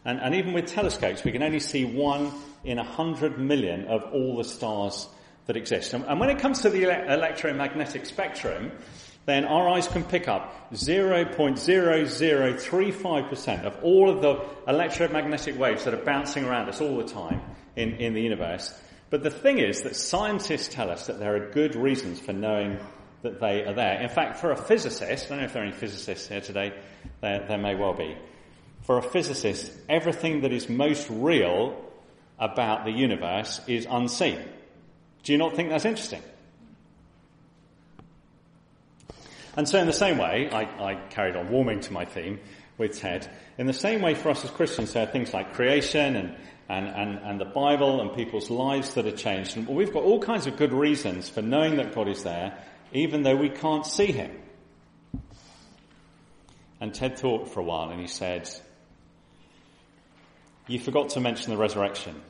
And, 0.05 0.19
and 0.19 0.35
even 0.35 0.53
with 0.53 0.67
telescopes, 0.67 1.23
we 1.23 1.31
can 1.31 1.41
only 1.41 1.59
see 1.59 1.83
one 1.83 2.31
in 2.63 2.77
a 2.77 2.83
hundred 2.83 3.39
million 3.39 3.85
of 3.85 4.03
all 4.13 4.37
the 4.37 4.43
stars 4.43 5.07
that 5.47 5.57
exist. 5.57 5.95
And, 5.95 6.05
and 6.05 6.19
when 6.19 6.29
it 6.29 6.37
comes 6.37 6.61
to 6.61 6.69
the 6.69 6.85
ele- 6.85 7.13
electromagnetic 7.13 8.05
spectrum, 8.05 8.71
then 9.27 9.45
our 9.45 9.69
eyes 9.69 9.87
can 9.87 10.03
pick 10.05 10.27
up 10.29 10.71
0.0035% 10.71 13.65
of 13.65 13.83
all 13.83 14.09
of 14.09 14.21
the 14.21 14.39
electromagnetic 14.67 15.59
waves 15.59 15.83
that 15.83 15.93
are 15.93 16.03
bouncing 16.03 16.45
around 16.45 16.69
us 16.69 16.79
all 16.79 16.95
the 16.97 17.03
time 17.03 17.41
in, 17.75 17.95
in 17.95 18.13
the 18.13 18.21
universe. 18.21 18.73
But 19.09 19.23
the 19.23 19.29
thing 19.29 19.59
is 19.59 19.81
that 19.81 19.97
scientists 19.97 20.69
tell 20.69 20.89
us 20.89 21.07
that 21.07 21.19
there 21.19 21.35
are 21.35 21.51
good 21.51 21.75
reasons 21.75 22.21
for 22.21 22.31
knowing 22.31 22.79
that 23.21 23.41
they 23.41 23.65
are 23.65 23.73
there. 23.73 23.99
In 24.01 24.07
fact, 24.07 24.39
for 24.39 24.51
a 24.51 24.57
physicist, 24.57 25.03
I 25.03 25.15
don't 25.29 25.39
know 25.39 25.45
if 25.45 25.51
there 25.51 25.61
are 25.61 25.65
any 25.65 25.75
physicists 25.75 26.29
here 26.29 26.39
today, 26.39 26.71
there, 27.19 27.45
there 27.49 27.57
may 27.57 27.75
well 27.75 27.93
be. 27.93 28.15
For 28.83 28.97
a 28.97 29.03
physicist, 29.03 29.73
everything 29.89 30.39
that 30.41 30.53
is 30.53 30.69
most 30.69 31.05
real 31.09 31.75
about 32.39 32.85
the 32.85 32.91
universe 32.91 33.59
is 33.67 33.85
unseen. 33.89 34.39
Do 35.23 35.33
you 35.33 35.37
not 35.37 35.57
think 35.57 35.67
that's 35.69 35.83
interesting? 35.83 36.21
And 39.57 39.67
so, 39.67 39.79
in 39.79 39.87
the 39.87 39.93
same 39.93 40.19
way, 40.19 40.49
I, 40.51 40.91
I, 40.91 40.95
carried 41.09 41.35
on 41.35 41.49
warming 41.49 41.79
to 41.81 41.91
my 41.91 42.05
theme 42.05 42.39
with 42.77 42.99
Ted. 42.99 43.27
In 43.57 43.65
the 43.65 43.73
same 43.73 44.03
way, 44.03 44.13
for 44.13 44.29
us 44.29 44.45
as 44.45 44.51
Christians, 44.51 44.93
there 44.93 45.01
are 45.01 45.11
things 45.11 45.33
like 45.33 45.55
creation 45.55 46.15
and, 46.15 46.35
and, 46.69 46.87
and, 46.87 47.17
and 47.23 47.41
the 47.41 47.45
Bible 47.45 47.99
and 47.99 48.15
people's 48.15 48.51
lives 48.51 48.93
that 48.93 49.07
are 49.07 49.17
changed. 49.17 49.57
And 49.57 49.67
we've 49.67 49.91
got 49.91 50.03
all 50.03 50.19
kinds 50.19 50.45
of 50.45 50.57
good 50.57 50.73
reasons 50.73 51.27
for 51.27 51.41
knowing 51.41 51.77
that 51.77 51.95
God 51.95 52.07
is 52.07 52.21
there, 52.21 52.63
even 52.93 53.23
though 53.23 53.35
we 53.35 53.49
can't 53.49 53.83
see 53.83 54.11
Him. 54.11 54.31
And 56.79 56.93
Ted 56.93 57.17
thought 57.17 57.49
for 57.51 57.59
a 57.59 57.63
while 57.63 57.89
and 57.89 57.99
he 57.99 58.05
said, 58.05 58.47
You 60.67 60.77
forgot 60.79 61.09
to 61.09 61.19
mention 61.19 61.49
the 61.49 61.57
resurrection. 61.57 62.21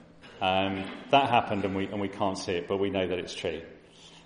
Um, 0.42 0.90
that 1.12 1.30
happened 1.30 1.66
and 1.66 1.76
we, 1.76 1.88
and 1.88 2.00
we 2.00 2.08
can't 2.08 2.38
see 2.38 2.54
it, 2.54 2.70
but 2.70 2.78
we 2.78 2.90
know 2.90 3.06
that 3.06 3.20
it's 3.20 3.34
true. 3.34 3.64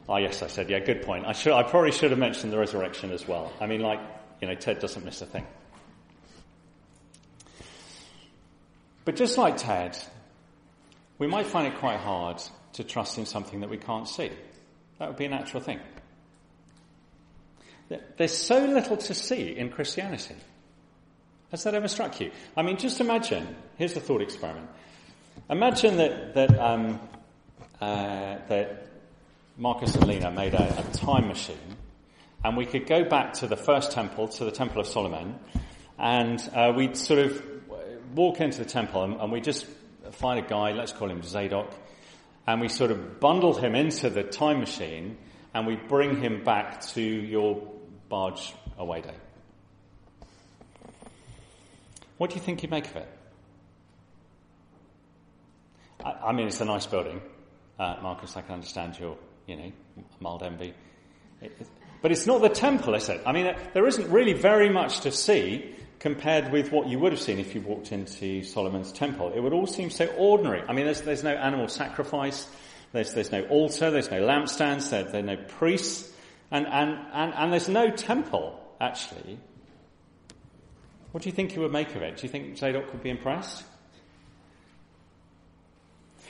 Oh, 0.10 0.18
yes, 0.18 0.42
I 0.42 0.48
said, 0.48 0.70
yeah, 0.70 0.80
good 0.80 1.04
point. 1.04 1.26
I, 1.26 1.32
should, 1.32 1.54
I 1.54 1.64
probably 1.64 1.92
should 1.92 2.12
have 2.12 2.20
mentioned 2.20 2.52
the 2.52 2.58
resurrection 2.58 3.12
as 3.12 3.28
well. 3.28 3.54
I 3.62 3.68
mean, 3.68 3.82
like, 3.82 4.00
you 4.42 4.48
know, 4.48 4.56
Ted 4.56 4.80
doesn't 4.80 5.06
miss 5.06 5.22
a 5.22 5.26
thing. 5.26 5.46
But 9.06 9.16
just 9.16 9.38
like 9.38 9.58
Ted, 9.58 9.98
we 11.18 11.28
might 11.28 11.48
find 11.48 11.68
it 11.68 11.80
quite 11.80 12.00
hard 12.00 12.42
to 12.74 12.84
trust 12.84 13.18
in 13.18 13.26
something 13.26 13.62
that 13.62 13.70
we 13.70 13.78
can't 13.78 14.08
see. 14.08 14.32
That 15.00 15.08
would 15.08 15.18
be 15.18 15.26
a 15.26 15.30
natural 15.30 15.62
thing. 15.62 15.80
There's 18.18 18.38
so 18.38 18.66
little 18.66 18.98
to 18.98 19.14
see 19.14 19.56
in 19.58 19.70
Christianity. 19.70 20.36
Has 21.52 21.64
that 21.64 21.74
ever 21.74 21.88
struck 21.88 22.20
you? 22.22 22.32
I 22.56 22.62
mean, 22.62 22.78
just 22.78 23.02
imagine, 23.02 23.56
here's 23.78 23.98
a 23.98 24.00
thought 24.00 24.22
experiment. 24.22 24.70
Imagine 25.50 25.98
that, 25.98 26.34
that, 26.36 26.60
um, 26.60 27.00
uh, 27.82 28.38
that 28.48 28.91
Marcus 29.62 29.94
and 29.94 30.08
Lena 30.08 30.32
made 30.32 30.56
a, 30.56 30.80
a 30.80 30.98
time 30.98 31.28
machine, 31.28 31.78
and 32.44 32.58
we 32.58 32.66
could 32.66 32.88
go 32.88 33.04
back 33.04 33.34
to 33.34 33.46
the 33.46 33.56
first 33.56 33.92
temple, 33.92 34.28
to 34.28 34.44
the 34.44 34.50
Temple 34.50 34.82
of 34.82 34.88
Solomon, 34.88 35.38
and 36.00 36.40
uh, 36.56 36.74
we'd 36.76 36.98
sort 36.98 37.20
of 37.20 37.44
walk 38.16 38.42
into 38.42 38.58
the 38.58 38.66
temple 38.66 39.04
and, 39.04 39.22
and 39.22 39.32
we 39.32 39.40
just 39.40 39.68
find 40.14 40.44
a 40.44 40.50
guy, 40.50 40.72
let's 40.72 40.92
call 40.92 41.12
him 41.12 41.22
Zadok, 41.22 41.72
and 42.48 42.60
we 42.60 42.70
sort 42.70 42.90
of 42.90 43.20
bundle 43.20 43.54
him 43.54 43.76
into 43.76 44.10
the 44.10 44.24
time 44.24 44.60
machine 44.60 45.16
and 45.54 45.68
we 45.68 45.76
bring 45.76 46.20
him 46.20 46.44
back 46.44 46.82
to 46.88 47.02
your 47.04 47.62
barge 48.10 48.56
away 48.80 49.02
day. 49.02 49.16
What 52.18 52.32
do 52.32 52.36
you 52.36 52.42
think 52.42 52.64
you'd 52.64 52.72
make 52.72 52.88
of 52.88 52.96
it? 52.96 53.10
I, 56.04 56.12
I 56.12 56.32
mean, 56.32 56.48
it's 56.48 56.62
a 56.62 56.66
nice 56.66 56.88
building. 56.88 57.22
Uh, 57.78 57.98
Marcus, 58.02 58.36
I 58.36 58.42
can 58.42 58.56
understand 58.56 58.98
your 59.00 59.18
you 59.48 59.56
know, 59.56 59.72
mild 60.20 60.44
envy. 60.44 60.74
But 62.02 62.12
it's 62.12 62.26
not 62.26 62.42
the 62.42 62.50
temple, 62.50 62.96
is 62.96 63.10
it? 63.10 63.22
I 63.26 63.32
mean, 63.32 63.56
there 63.74 63.88
isn't 63.88 64.10
really 64.10 64.34
very 64.34 64.70
much 64.70 65.02
to 65.02 65.12
see 65.12 65.76
compared 66.00 66.52
with 66.52 66.72
what 66.72 66.88
you 66.88 66.98
would 66.98 67.12
have 67.12 67.22
seen 67.22 67.38
if 67.38 67.54
you 67.54 67.62
walked 67.62 67.92
into 67.92 68.44
Solomon's 68.44 68.92
temple. 68.92 69.32
It 69.36 69.40
would 69.40 69.54
all 69.54 69.68
seem 69.68 69.92
so 69.92 70.08
ordinary. 70.18 70.64
I 70.68 70.74
mean, 70.74 70.86
there's, 70.86 71.02
there's 71.02 71.24
no 71.24 71.34
animal 71.34 71.68
sacrifice, 71.68 72.48
there's, 72.92 73.14
there's 73.14 73.32
no 73.32 73.44
altar, 73.44 73.92
there's 73.92 74.10
no 74.10 74.22
lampstands, 74.22 74.90
there, 74.90 75.04
there 75.04 75.20
are 75.20 75.24
no 75.24 75.38
priests, 75.38 76.12
and, 76.50 76.66
and, 76.66 76.98
and, 77.14 77.34
and 77.36 77.52
there's 77.52 77.70
no 77.70 77.92
temple, 77.92 78.60
actually. 78.80 79.38
What 81.12 81.24
do 81.24 81.30
you 81.30 81.36
think 81.36 81.56
you 81.56 81.62
would 81.62 81.72
make 81.72 81.96
of 81.96 82.02
it? 82.02 82.18
Do 82.18 82.24
you 82.24 82.30
think 82.30 82.58
Zadok 82.58 82.92
would 82.92 83.04
be 83.04 83.12
impressed? 83.12 83.64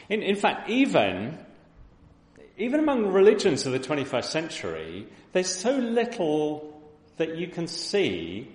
In, 0.09 0.21
in 0.21 0.35
fact, 0.35 0.69
even 0.69 1.37
even 2.57 2.79
among 2.79 3.07
religions 3.07 3.65
of 3.65 3.71
the 3.71 3.79
21st 3.79 4.25
century, 4.25 5.07
there's 5.33 5.53
so 5.53 5.71
little 5.71 6.81
that 7.17 7.37
you 7.37 7.47
can 7.47 7.67
see 7.67 8.51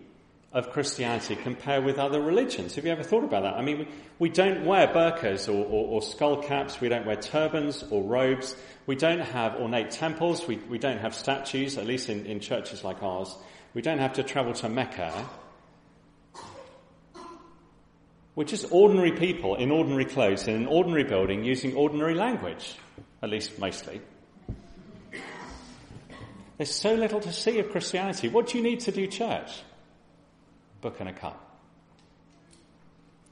of 0.53 0.71
Christianity 0.71 1.37
compared 1.37 1.85
with 1.85 1.99
other 1.99 2.21
religions. 2.21 2.77
Have 2.77 2.87
you 2.87 2.93
ever 2.93 3.03
thought 3.03 3.25
about 3.25 3.43
that? 3.43 3.55
I 3.55 3.63
mean, 3.63 3.87
we, 4.19 4.29
don't 4.29 4.65
wear 4.65 4.89
burqas 4.89 5.49
or, 5.49 5.65
or, 5.65 5.87
or, 5.89 6.03
skull 6.03 6.43
caps, 6.43 6.81
we 6.81 6.89
don't 6.89 7.05
wear 7.05 7.17
turbans 7.17 7.85
or 7.91 8.03
robes, 8.03 8.57
we 8.87 8.97
don't 8.97 9.21
have 9.21 9.57
ornate 9.57 9.91
temples, 9.91 10.47
we, 10.47 10.57
we 10.57 10.79
don't 10.79 10.99
have 10.99 11.15
statues, 11.15 11.77
at 11.77 11.87
least 11.87 12.09
in, 12.09 12.25
in 12.25 12.41
churches 12.41 12.85
like 12.85 13.03
ours. 13.03 13.37
We 13.75 13.83
don't 13.83 13.99
have 13.99 14.15
to 14.15 14.23
travel 14.23 14.55
to 14.55 14.69
Mecca. 14.71 15.29
We're 18.35 18.45
just 18.45 18.67
ordinary 18.71 19.13
people 19.13 19.57
in 19.57 19.71
ordinary 19.71 20.07
clothes 20.07 20.49
in 20.49 20.55
an 20.55 20.67
ordinary 20.67 21.05
building 21.05 21.45
using 21.45 21.75
ordinary 21.75 22.15
language 22.15 22.77
at 23.23 23.31
least 23.31 23.59
mostly. 23.59 24.01
There's 26.57 26.75
so 26.75 26.95
little 26.95 27.21
to 27.21 27.33
see 27.33 27.59
of 27.59 27.71
Christianity. 27.71 28.29
What 28.29 28.49
do 28.49 28.59
you 28.59 28.65
need 28.65 28.81
to 28.81 28.93
do 28.93 29.07
church? 29.07 29.63
Book 30.81 30.97
and 31.01 31.09
a 31.09 31.13
cup. 31.13 31.43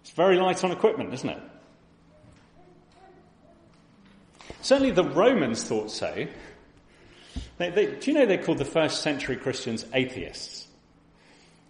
It's 0.02 0.10
very 0.10 0.36
light 0.36 0.62
on 0.62 0.70
equipment, 0.70 1.14
isn't 1.14 1.30
it? 1.30 1.42
Certainly 4.60 4.92
the 4.92 5.04
Romans 5.04 5.64
thought 5.64 5.90
so. 5.90 6.26
They, 7.58 7.70
they, 7.70 7.86
do 7.86 8.10
you 8.10 8.18
know 8.18 8.26
they 8.26 8.38
called 8.38 8.58
the 8.58 8.64
first 8.64 9.02
century 9.02 9.36
Christians 9.36 9.86
atheists? 9.94 10.66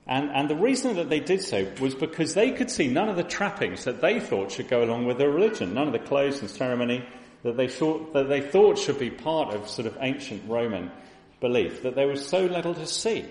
And, 0.06 0.30
and 0.30 0.50
the 0.50 0.56
reason 0.56 0.96
that 0.96 1.08
they 1.08 1.20
did 1.20 1.42
so 1.42 1.70
was 1.80 1.94
because 1.94 2.34
they 2.34 2.50
could 2.50 2.70
see 2.70 2.88
none 2.88 3.08
of 3.08 3.16
the 3.16 3.22
trappings 3.22 3.84
that 3.84 4.00
they 4.00 4.20
thought 4.20 4.52
should 4.52 4.68
go 4.68 4.82
along 4.82 5.06
with 5.06 5.18
their 5.18 5.30
religion, 5.30 5.74
none 5.74 5.86
of 5.86 5.92
the 5.92 5.98
clothes 5.98 6.40
and 6.40 6.50
ceremony, 6.50 7.06
that 7.44 7.56
they 7.56 7.68
thought, 7.68 8.12
that 8.14 8.28
they 8.28 8.40
thought 8.40 8.78
should 8.78 8.98
be 8.98 9.10
part 9.10 9.54
of 9.54 9.68
sort 9.68 9.86
of 9.86 9.96
ancient 10.00 10.48
Roman 10.48 10.90
belief, 11.40 11.82
that 11.82 11.94
there 11.94 12.08
was 12.08 12.26
so 12.26 12.46
little 12.46 12.74
to 12.74 12.86
see. 12.86 13.24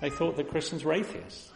They 0.00 0.10
thought 0.10 0.36
that 0.38 0.50
Christians 0.50 0.82
were 0.82 0.94
atheists. 0.94 1.52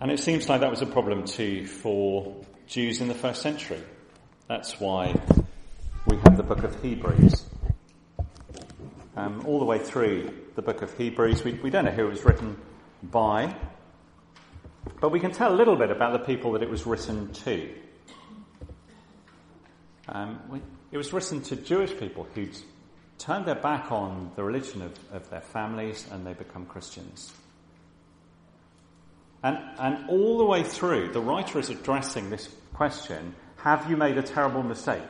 And 0.00 0.10
it 0.10 0.18
seems 0.18 0.48
like 0.48 0.60
that 0.60 0.70
was 0.70 0.82
a 0.82 0.86
problem 0.86 1.24
too 1.24 1.66
for 1.66 2.44
Jews 2.66 3.00
in 3.00 3.08
the 3.08 3.14
first 3.14 3.40
century. 3.40 3.82
That's 4.48 4.80
why 4.80 5.14
we 6.06 6.16
have 6.18 6.36
the 6.36 6.42
book 6.42 6.64
of 6.64 6.80
Hebrews. 6.82 7.44
Um, 9.16 9.44
all 9.46 9.58
the 9.58 9.64
way 9.64 9.78
through 9.78 10.32
the 10.54 10.62
book 10.62 10.82
of 10.82 10.96
Hebrews, 10.96 11.44
we, 11.44 11.52
we 11.54 11.70
don't 11.70 11.84
know 11.84 11.90
who 11.90 12.06
it 12.06 12.10
was 12.10 12.24
written 12.24 12.56
by, 13.02 13.54
but 15.00 15.10
we 15.10 15.20
can 15.20 15.30
tell 15.30 15.52
a 15.52 15.56
little 15.56 15.76
bit 15.76 15.90
about 15.90 16.12
the 16.12 16.24
people 16.24 16.52
that 16.52 16.62
it 16.62 16.70
was 16.70 16.86
written 16.86 17.32
to. 17.32 17.68
Um, 20.08 20.62
it 20.90 20.96
was 20.96 21.12
written 21.12 21.42
to 21.42 21.56
Jewish 21.56 21.96
people 21.96 22.26
who'd 22.34 22.56
turned 23.18 23.46
their 23.46 23.54
back 23.54 23.92
on 23.92 24.32
the 24.36 24.42
religion 24.42 24.82
of, 24.82 24.98
of 25.12 25.28
their 25.30 25.40
families 25.40 26.06
and 26.10 26.26
they 26.26 26.32
become 26.32 26.66
Christians. 26.66 27.32
And, 29.42 29.58
and 29.78 30.08
all 30.08 30.38
the 30.38 30.44
way 30.44 30.62
through, 30.62 31.12
the 31.12 31.20
writer 31.20 31.58
is 31.58 31.70
addressing 31.70 32.30
this 32.30 32.48
question 32.74 33.34
Have 33.58 33.88
you 33.88 33.96
made 33.96 34.18
a 34.18 34.22
terrible 34.22 34.62
mistake? 34.62 35.02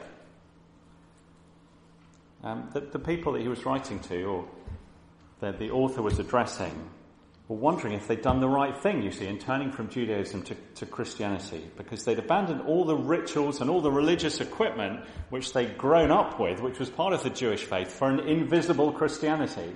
Um, 2.43 2.69
the, 2.73 2.81
the, 2.81 2.99
people 2.99 3.33
that 3.33 3.43
he 3.43 3.49
was 3.49 3.65
writing 3.67 3.99
to, 4.01 4.23
or 4.25 4.49
that 5.41 5.59
the 5.59 5.71
author 5.71 6.03
was 6.03 6.19
addressing, 6.19 6.73
were 7.49 7.57
wondering 7.57 7.95
if 7.95 8.07
they'd 8.07 8.21
done 8.21 8.41
the 8.41 8.49
right 8.49 8.77
thing, 8.77 9.03
you 9.03 9.11
see, 9.11 9.27
in 9.27 9.39
turning 9.39 9.73
from 9.73 9.89
Judaism 9.89 10.43
to, 10.43 10.55
to 10.77 10.87
Christianity, 10.87 11.65
because 11.79 12.05
they'd 12.05 12.19
abandoned 12.19 12.61
all 12.63 12.85
the 12.85 12.95
rituals 12.97 13.63
and 13.63 13.71
all 13.71 13.81
the 13.81 13.91
religious 13.91 14.41
equipment 14.41 15.01
which 15.31 15.55
they'd 15.55 15.79
grown 15.79 16.11
up 16.11 16.39
with, 16.39 16.61
which 16.61 16.79
was 16.79 16.91
part 16.91 17.15
of 17.15 17.23
the 17.23 17.31
Jewish 17.31 17.65
faith, 17.65 17.91
for 17.91 18.11
an 18.11 18.21
invisible 18.21 18.93
Christianity. 18.93 19.75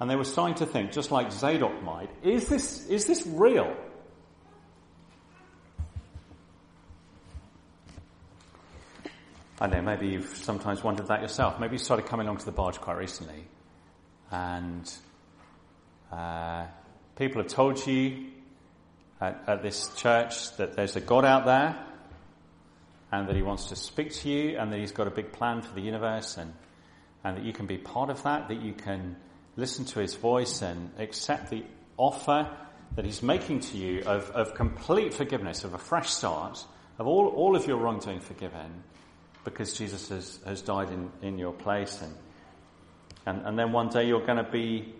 And 0.00 0.10
they 0.10 0.16
were 0.16 0.24
starting 0.24 0.56
to 0.56 0.66
think, 0.66 0.92
just 0.92 1.10
like 1.10 1.30
Zadok 1.30 1.82
might, 1.82 2.10
is 2.22 2.48
this, 2.48 2.88
is 2.88 3.04
this 3.04 3.26
real? 3.26 3.76
I 9.60 9.66
know, 9.68 9.82
maybe 9.82 10.08
you've 10.08 10.26
sometimes 10.38 10.82
wondered 10.82 11.06
that 11.08 11.20
yourself. 11.20 11.60
Maybe 11.60 11.74
you 11.74 11.78
started 11.78 12.06
coming 12.06 12.26
along 12.26 12.38
to 12.38 12.46
the 12.46 12.50
barge 12.50 12.80
quite 12.80 12.96
recently. 12.96 13.44
And 14.30 14.92
uh, 16.12 16.66
people 17.16 17.42
have 17.42 17.50
told 17.50 17.84
you 17.86 18.26
at, 19.20 19.44
at 19.46 19.62
this 19.62 19.88
church 19.96 20.54
that 20.56 20.76
there's 20.76 20.96
a 20.96 21.00
God 21.00 21.24
out 21.24 21.46
there 21.46 21.86
and 23.10 23.28
that 23.28 23.36
he 23.36 23.42
wants 23.42 23.68
to 23.68 23.76
speak 23.76 24.12
to 24.12 24.28
you 24.28 24.58
and 24.58 24.72
that 24.72 24.78
he's 24.78 24.92
got 24.92 25.06
a 25.06 25.10
big 25.10 25.32
plan 25.32 25.62
for 25.62 25.74
the 25.74 25.80
universe 25.80 26.36
and, 26.36 26.52
and 27.24 27.36
that 27.38 27.44
you 27.44 27.52
can 27.52 27.66
be 27.66 27.78
part 27.78 28.10
of 28.10 28.22
that, 28.24 28.48
that 28.48 28.60
you 28.60 28.72
can 28.74 29.16
listen 29.56 29.84
to 29.84 30.00
his 30.00 30.14
voice 30.14 30.62
and 30.62 30.90
accept 30.98 31.50
the 31.50 31.64
offer 31.96 32.50
that 32.94 33.04
he's 33.04 33.22
making 33.22 33.60
to 33.60 33.78
you 33.78 34.02
of, 34.04 34.30
of 34.30 34.54
complete 34.54 35.14
forgiveness, 35.14 35.64
of 35.64 35.72
a 35.72 35.78
fresh 35.78 36.10
start, 36.10 36.62
of 36.98 37.06
all, 37.06 37.28
all 37.28 37.56
of 37.56 37.66
your 37.66 37.78
wrongdoing 37.78 38.20
forgiven 38.20 38.82
because 39.44 39.72
Jesus 39.72 40.08
has, 40.10 40.38
has 40.44 40.60
died 40.62 40.90
in, 40.90 41.10
in 41.22 41.38
your 41.38 41.52
place. 41.52 42.02
And, 42.02 42.14
and, 43.24 43.46
and 43.46 43.58
then 43.58 43.72
one 43.72 43.88
day 43.88 44.06
you're 44.06 44.24
going 44.24 44.44
to 44.44 44.50
be 44.50 44.94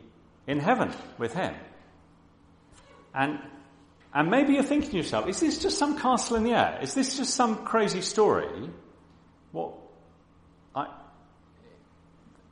in 0.46 0.58
heaven 0.58 0.92
with 1.18 1.34
him. 1.34 1.54
And, 3.14 3.38
and 4.14 4.30
maybe 4.30 4.54
you're 4.54 4.62
thinking 4.62 4.90
to 4.90 4.96
yourself, 4.96 5.28
is 5.28 5.40
this 5.40 5.58
just 5.58 5.78
some 5.78 5.98
castle 5.98 6.36
in 6.36 6.44
the 6.44 6.52
air? 6.52 6.78
Is 6.82 6.94
this 6.94 7.16
just 7.16 7.34
some 7.34 7.64
crazy 7.64 8.02
story? 8.02 8.70
What? 9.52 9.74
I, 10.74 10.88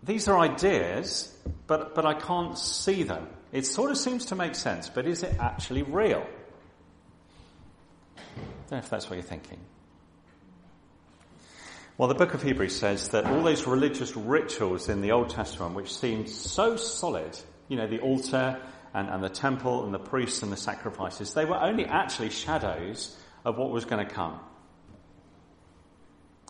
these 0.02 0.28
are 0.28 0.38
ideas, 0.38 1.34
but, 1.66 1.94
but 1.94 2.06
I 2.06 2.14
can't 2.14 2.58
see 2.58 3.02
them. 3.02 3.26
It 3.52 3.66
sort 3.66 3.90
of 3.90 3.98
seems 3.98 4.26
to 4.26 4.36
make 4.36 4.54
sense, 4.54 4.88
but 4.88 5.06
is 5.06 5.22
it 5.22 5.36
actually 5.40 5.82
real? 5.82 6.26
I 8.16 8.20
don't 8.20 8.72
know 8.72 8.78
if 8.78 8.90
that's 8.90 9.10
what 9.10 9.16
you're 9.16 9.22
thinking. 9.22 9.58
Well, 11.98 12.08
the 12.08 12.14
book 12.14 12.32
of 12.32 12.42
Hebrews 12.42 12.74
says 12.74 13.08
that 13.08 13.26
all 13.26 13.42
those 13.42 13.66
religious 13.66 14.16
rituals 14.16 14.88
in 14.88 15.02
the 15.02 15.12
Old 15.12 15.30
Testament, 15.30 15.74
which 15.74 15.94
seemed 15.94 16.30
so 16.30 16.76
solid, 16.76 17.38
you 17.70 17.76
know, 17.76 17.86
the 17.86 18.00
altar 18.00 18.60
and, 18.92 19.08
and 19.08 19.22
the 19.22 19.28
temple 19.30 19.84
and 19.84 19.94
the 19.94 19.98
priests 19.98 20.42
and 20.42 20.52
the 20.52 20.56
sacrifices, 20.56 21.32
they 21.32 21.44
were 21.44 21.58
only 21.58 21.86
actually 21.86 22.28
shadows 22.28 23.16
of 23.44 23.56
what 23.56 23.70
was 23.70 23.84
going 23.84 24.04
to 24.04 24.12
come. 24.12 24.38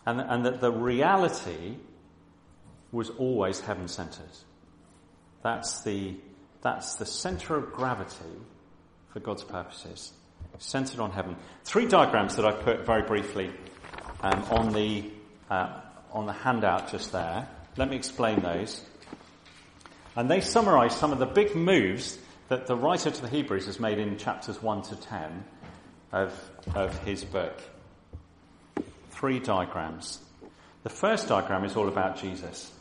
And, 0.07 0.19
and 0.19 0.47
that 0.47 0.61
the 0.63 0.73
reality 0.73 1.77
was 2.91 3.11
always 3.11 3.61
heaven 3.61 3.87
centered. 3.87 4.25
That's 5.43 5.83
the, 5.83 6.17
that's 6.63 6.97
the 6.97 7.07
center 7.07 7.55
of 7.55 7.73
gravity 7.73 8.25
for 9.13 9.21
God's 9.21 9.45
purposes, 9.45 10.13
centered 10.59 11.01
on 11.01 11.11
heaven. 11.11 11.37
Three 11.65 11.87
diagrams 11.87 12.37
that 12.37 12.47
I 12.47 12.53
put 12.53 12.87
very 12.87 13.03
briefly 13.03 13.51
um, 14.23 14.43
on 14.51 14.73
the 14.73 15.11
uh, 15.51 15.81
on 16.13 16.27
the 16.27 16.33
handout 16.33 16.91
just 16.91 17.13
there. 17.13 17.49
Let 17.77 17.91
me 17.91 17.97
explain 17.97 18.41
those. 18.41 18.85
And 20.17 20.31
they 20.31 20.41
summarize 20.41 20.97
some 20.97 21.13
of 21.13 21.19
the 21.19 21.27
big 21.27 21.55
moves 21.55 22.19
that 22.49 22.67
the 22.67 22.77
writer 22.77 23.11
to 23.11 23.23
the 23.23 23.29
Hebrews 23.29 23.67
has 23.67 23.79
made 23.79 23.99
in 23.99 24.17
chapters 24.17 24.61
1 24.63 24.83
to 24.83 24.97
10 24.97 25.45
of, 26.13 26.51
of 26.75 26.99
his 27.05 27.25
book. 27.25 27.61
Three 29.11 29.39
diagrams. 29.39 30.19
The 30.83 30.91
first 30.91 31.29
diagram 31.29 31.65
is 31.65 31.77
all 31.77 31.89
about 31.89 32.21
Jesus. 32.21 32.73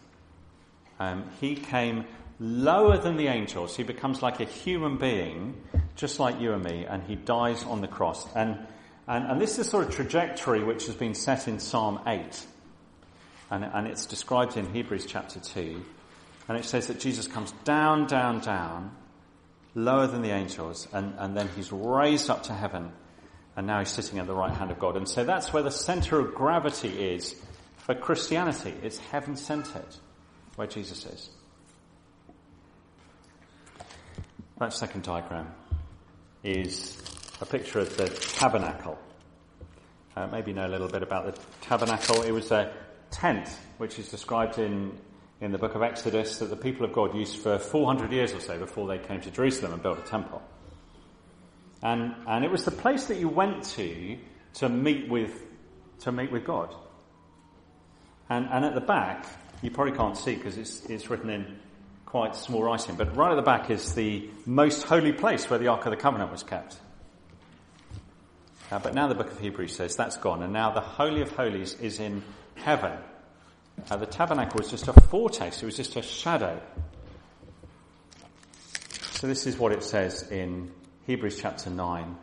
Um, 0.99 1.29
he 1.39 1.55
came 1.55 2.05
lower 2.39 2.97
than 2.97 3.17
the 3.17 3.27
angels. 3.27 3.75
He 3.75 3.83
becomes 3.83 4.21
like 4.21 4.39
a 4.39 4.45
human 4.45 4.97
being, 4.97 5.61
just 5.95 6.19
like 6.19 6.39
you 6.39 6.53
and 6.53 6.63
me, 6.63 6.85
and 6.85 7.03
he 7.03 7.15
dies 7.15 7.63
on 7.63 7.81
the 7.81 7.87
cross. 7.87 8.27
And, 8.35 8.57
and, 9.07 9.25
and 9.25 9.41
this 9.41 9.51
is 9.51 9.57
the 9.57 9.63
sort 9.65 9.87
of 9.87 9.93
trajectory 9.93 10.63
which 10.63 10.87
has 10.87 10.95
been 10.95 11.13
set 11.13 11.47
in 11.47 11.59
Psalm 11.59 11.99
8 12.07 12.45
and, 13.51 13.63
and 13.63 13.87
it's 13.87 14.05
described 14.05 14.57
in 14.57 14.71
Hebrews 14.73 15.05
chapter 15.07 15.39
2. 15.39 15.83
And 16.49 16.57
it 16.57 16.65
says 16.65 16.87
that 16.87 16.99
Jesus 16.99 17.27
comes 17.27 17.51
down, 17.63 18.07
down, 18.07 18.39
down, 18.39 18.95
lower 19.75 20.07
than 20.07 20.23
the 20.23 20.31
angels, 20.31 20.87
and, 20.91 21.13
and 21.19 21.37
then 21.37 21.47
he's 21.55 21.71
raised 21.71 22.29
up 22.29 22.43
to 22.43 22.53
heaven, 22.53 22.91
and 23.55 23.67
now 23.67 23.79
he's 23.79 23.91
sitting 23.91 24.17
at 24.17 24.25
the 24.25 24.33
right 24.33 24.51
hand 24.51 24.71
of 24.71 24.79
God. 24.79 24.97
And 24.97 25.07
so 25.07 25.23
that's 25.23 25.53
where 25.53 25.61
the 25.61 25.71
center 25.71 26.19
of 26.19 26.33
gravity 26.33 26.89
is 26.89 27.35
for 27.77 27.93
Christianity. 27.93 28.73
It's 28.81 28.97
heaven 28.97 29.35
centered, 29.35 29.95
where 30.55 30.67
Jesus 30.67 31.05
is. 31.05 31.29
That 34.57 34.73
second 34.73 35.03
diagram 35.03 35.53
is 36.43 36.97
a 37.39 37.45
picture 37.45 37.79
of 37.79 37.95
the 37.95 38.09
tabernacle. 38.09 38.97
Uh, 40.17 40.27
maybe 40.27 40.51
you 40.51 40.55
know 40.55 40.65
a 40.65 40.67
little 40.67 40.89
bit 40.89 41.03
about 41.03 41.33
the 41.33 41.41
tabernacle. 41.61 42.23
It 42.23 42.31
was 42.31 42.51
a, 42.51 42.73
tent, 43.11 43.49
which 43.77 43.99
is 43.99 44.09
described 44.09 44.57
in, 44.57 44.97
in 45.41 45.51
the 45.51 45.57
book 45.57 45.75
of 45.75 45.81
Exodus, 45.81 46.39
that 46.39 46.49
the 46.49 46.55
people 46.55 46.85
of 46.85 46.93
God 46.93 47.15
used 47.15 47.37
for 47.37 47.57
400 47.57 48.11
years 48.11 48.33
or 48.33 48.39
so 48.39 48.57
before 48.57 48.87
they 48.87 48.97
came 48.97 49.21
to 49.21 49.31
Jerusalem 49.31 49.73
and 49.73 49.81
built 49.81 49.99
a 49.99 50.03
temple. 50.03 50.41
And, 51.81 52.13
and 52.27 52.43
it 52.43 52.51
was 52.51 52.65
the 52.65 52.71
place 52.71 53.05
that 53.05 53.17
you 53.17 53.29
went 53.29 53.63
to 53.75 54.17
to 54.55 54.67
meet 54.67 55.07
with, 55.09 55.33
to 55.99 56.11
meet 56.11 56.31
with 56.31 56.43
God. 56.43 56.75
And, 58.29 58.47
and 58.51 58.65
at 58.65 58.75
the 58.75 58.81
back, 58.81 59.25
you 59.61 59.71
probably 59.71 59.95
can't 59.95 60.17
see 60.17 60.35
because 60.35 60.57
it's, 60.57 60.85
it's 60.85 61.09
written 61.09 61.29
in 61.29 61.59
quite 62.05 62.35
small 62.35 62.63
writing, 62.63 62.95
but 62.95 63.15
right 63.15 63.31
at 63.31 63.35
the 63.35 63.41
back 63.41 63.69
is 63.69 63.93
the 63.93 64.29
most 64.45 64.83
holy 64.83 65.13
place 65.13 65.49
where 65.49 65.59
the 65.59 65.67
Ark 65.67 65.85
of 65.85 65.91
the 65.91 65.97
Covenant 65.97 66.31
was 66.31 66.43
kept. 66.43 66.77
Uh, 68.71 68.79
but 68.79 68.93
now 68.93 69.07
the 69.07 69.15
book 69.15 69.31
of 69.31 69.39
Hebrews 69.39 69.75
says 69.75 69.95
that's 69.95 70.17
gone, 70.17 70.43
and 70.43 70.51
now 70.51 70.71
the 70.71 70.81
Holy 70.81 71.21
of 71.21 71.31
Holies 71.31 71.75
is 71.75 71.99
in 71.99 72.23
heaven. 72.55 72.97
Uh, 73.89 73.97
the 73.97 74.05
tabernacle 74.05 74.57
was 74.57 74.69
just 74.69 74.87
a 74.87 74.93
foretaste, 74.93 75.61
it 75.61 75.65
was 75.65 75.75
just 75.75 75.95
a 75.95 76.01
shadow. 76.01 76.61
So 79.11 79.27
this 79.27 79.45
is 79.47 79.57
what 79.57 79.71
it 79.71 79.83
says 79.83 80.29
in 80.31 80.71
Hebrews 81.05 81.39
chapter 81.41 81.69
9, 81.69 82.15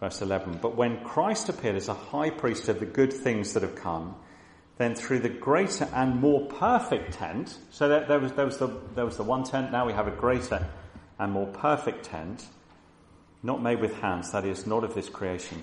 verse 0.00 0.22
11. 0.22 0.58
But 0.62 0.76
when 0.76 1.04
Christ 1.04 1.48
appeared 1.48 1.76
as 1.76 1.88
a 1.88 1.94
high 1.94 2.30
priest 2.30 2.68
of 2.68 2.80
the 2.80 2.86
good 2.86 3.12
things 3.12 3.54
that 3.54 3.62
have 3.62 3.74
come, 3.74 4.16
then 4.78 4.94
through 4.94 5.20
the 5.20 5.28
greater 5.28 5.88
and 5.94 6.20
more 6.20 6.46
perfect 6.46 7.14
tent, 7.14 7.56
so 7.70 7.88
that 7.88 8.08
there 8.08 8.18
was, 8.18 8.32
there 8.32 8.46
was, 8.46 8.58
the, 8.58 8.68
there 8.94 9.04
was 9.04 9.16
the 9.16 9.24
one 9.24 9.44
tent, 9.44 9.72
now 9.72 9.86
we 9.86 9.92
have 9.92 10.08
a 10.08 10.16
greater 10.16 10.66
and 11.18 11.32
more 11.32 11.46
perfect 11.46 12.04
tent, 12.04 12.44
not 13.42 13.62
made 13.62 13.80
with 13.80 13.94
hands, 14.00 14.32
that 14.32 14.44
is, 14.44 14.66
not 14.66 14.84
of 14.84 14.94
this 14.94 15.08
creation 15.08 15.62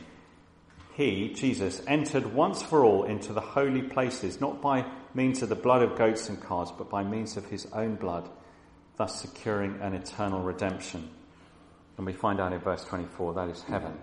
he, 0.96 1.34
Jesus, 1.34 1.82
entered 1.88 2.34
once 2.34 2.62
for 2.62 2.86
all 2.86 3.04
into 3.04 3.34
the 3.34 3.42
holy 3.42 3.82
places, 3.82 4.40
not 4.40 4.62
by 4.62 4.86
means 5.16 5.42
of 5.42 5.50
the 5.50 5.56
blood 5.56 5.82
of 5.82 5.98
goats 5.98 6.30
and 6.30 6.42
calves, 6.42 6.72
but 6.78 6.90
by 6.90 7.04
means 7.04 7.38
of 7.38 7.46
his 7.46 7.66
own 7.74 7.96
blood, 7.96 8.30
thus 8.98 9.22
securing 9.22 9.80
an 9.82 9.94
eternal 9.94 10.42
redemption. 10.42 11.10
And 11.98 12.06
we 12.06 12.14
find 12.14 12.40
out 12.40 12.54
in 12.54 12.60
verse 12.60 12.84
24 12.86 13.34
that 13.36 13.50
is 13.50 13.62
heaven. 13.64 13.94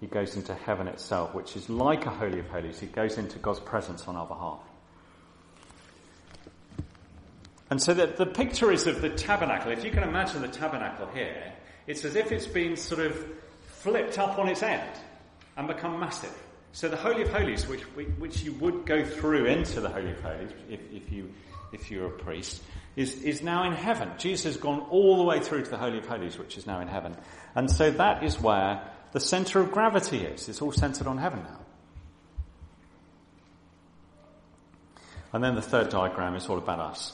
He 0.00 0.06
goes 0.06 0.34
into 0.34 0.54
heaven 0.54 0.88
itself, 0.88 1.34
which 1.34 1.56
is 1.56 1.68
like 1.68 2.06
a 2.06 2.10
holy 2.10 2.40
of 2.40 2.48
holies. 2.48 2.80
He 2.80 2.86
goes 2.86 3.18
into 3.18 3.38
God's 3.38 3.60
presence 3.60 4.08
on 4.08 4.16
our 4.16 4.26
behalf. 4.26 4.58
And 7.70 7.80
so 7.80 7.94
the, 7.94 8.06
the 8.06 8.26
picture 8.26 8.70
is 8.70 8.86
of 8.86 9.00
the 9.00 9.10
tabernacle. 9.10 9.72
If 9.72 9.84
you 9.84 9.90
can 9.90 10.02
imagine 10.02 10.42
the 10.42 10.48
tabernacle 10.48 11.06
here, 11.14 11.52
it's 11.86 12.04
as 12.04 12.16
if 12.16 12.32
it's 12.32 12.46
been 12.46 12.76
sort 12.76 13.00
of 13.00 13.26
flipped 13.66 14.18
up 14.18 14.38
on 14.38 14.48
its 14.48 14.62
end 14.62 14.98
and 15.56 15.66
become 15.66 15.98
massive. 15.98 16.36
So 16.72 16.88
the 16.88 16.96
Holy 16.96 17.22
of 17.22 17.30
Holies, 17.30 17.68
which, 17.68 17.82
which 17.82 18.42
you 18.42 18.52
would 18.54 18.86
go 18.86 19.04
through 19.04 19.44
into 19.44 19.80
the 19.80 19.90
Holy 19.90 20.10
of 20.10 20.20
Holies 20.22 20.50
if, 20.70 20.80
if, 20.90 21.12
you, 21.12 21.30
if 21.70 21.90
you're 21.90 22.06
a 22.06 22.10
priest, 22.10 22.62
is, 22.96 23.22
is 23.22 23.42
now 23.42 23.64
in 23.64 23.74
heaven. 23.74 24.10
Jesus 24.16 24.44
has 24.44 24.56
gone 24.56 24.80
all 24.90 25.18
the 25.18 25.22
way 25.22 25.40
through 25.40 25.64
to 25.64 25.70
the 25.70 25.76
Holy 25.76 25.98
of 25.98 26.06
Holies, 26.06 26.38
which 26.38 26.56
is 26.56 26.66
now 26.66 26.80
in 26.80 26.88
heaven. 26.88 27.14
And 27.54 27.70
so 27.70 27.90
that 27.90 28.22
is 28.22 28.40
where 28.40 28.90
the 29.12 29.20
center 29.20 29.60
of 29.60 29.70
gravity 29.70 30.24
is. 30.24 30.48
It's 30.48 30.62
all 30.62 30.72
centered 30.72 31.06
on 31.06 31.18
heaven 31.18 31.40
now. 31.40 31.58
And 35.34 35.44
then 35.44 35.54
the 35.54 35.62
third 35.62 35.90
diagram 35.90 36.36
is 36.36 36.46
all 36.48 36.58
about 36.58 36.80
us. 36.80 37.12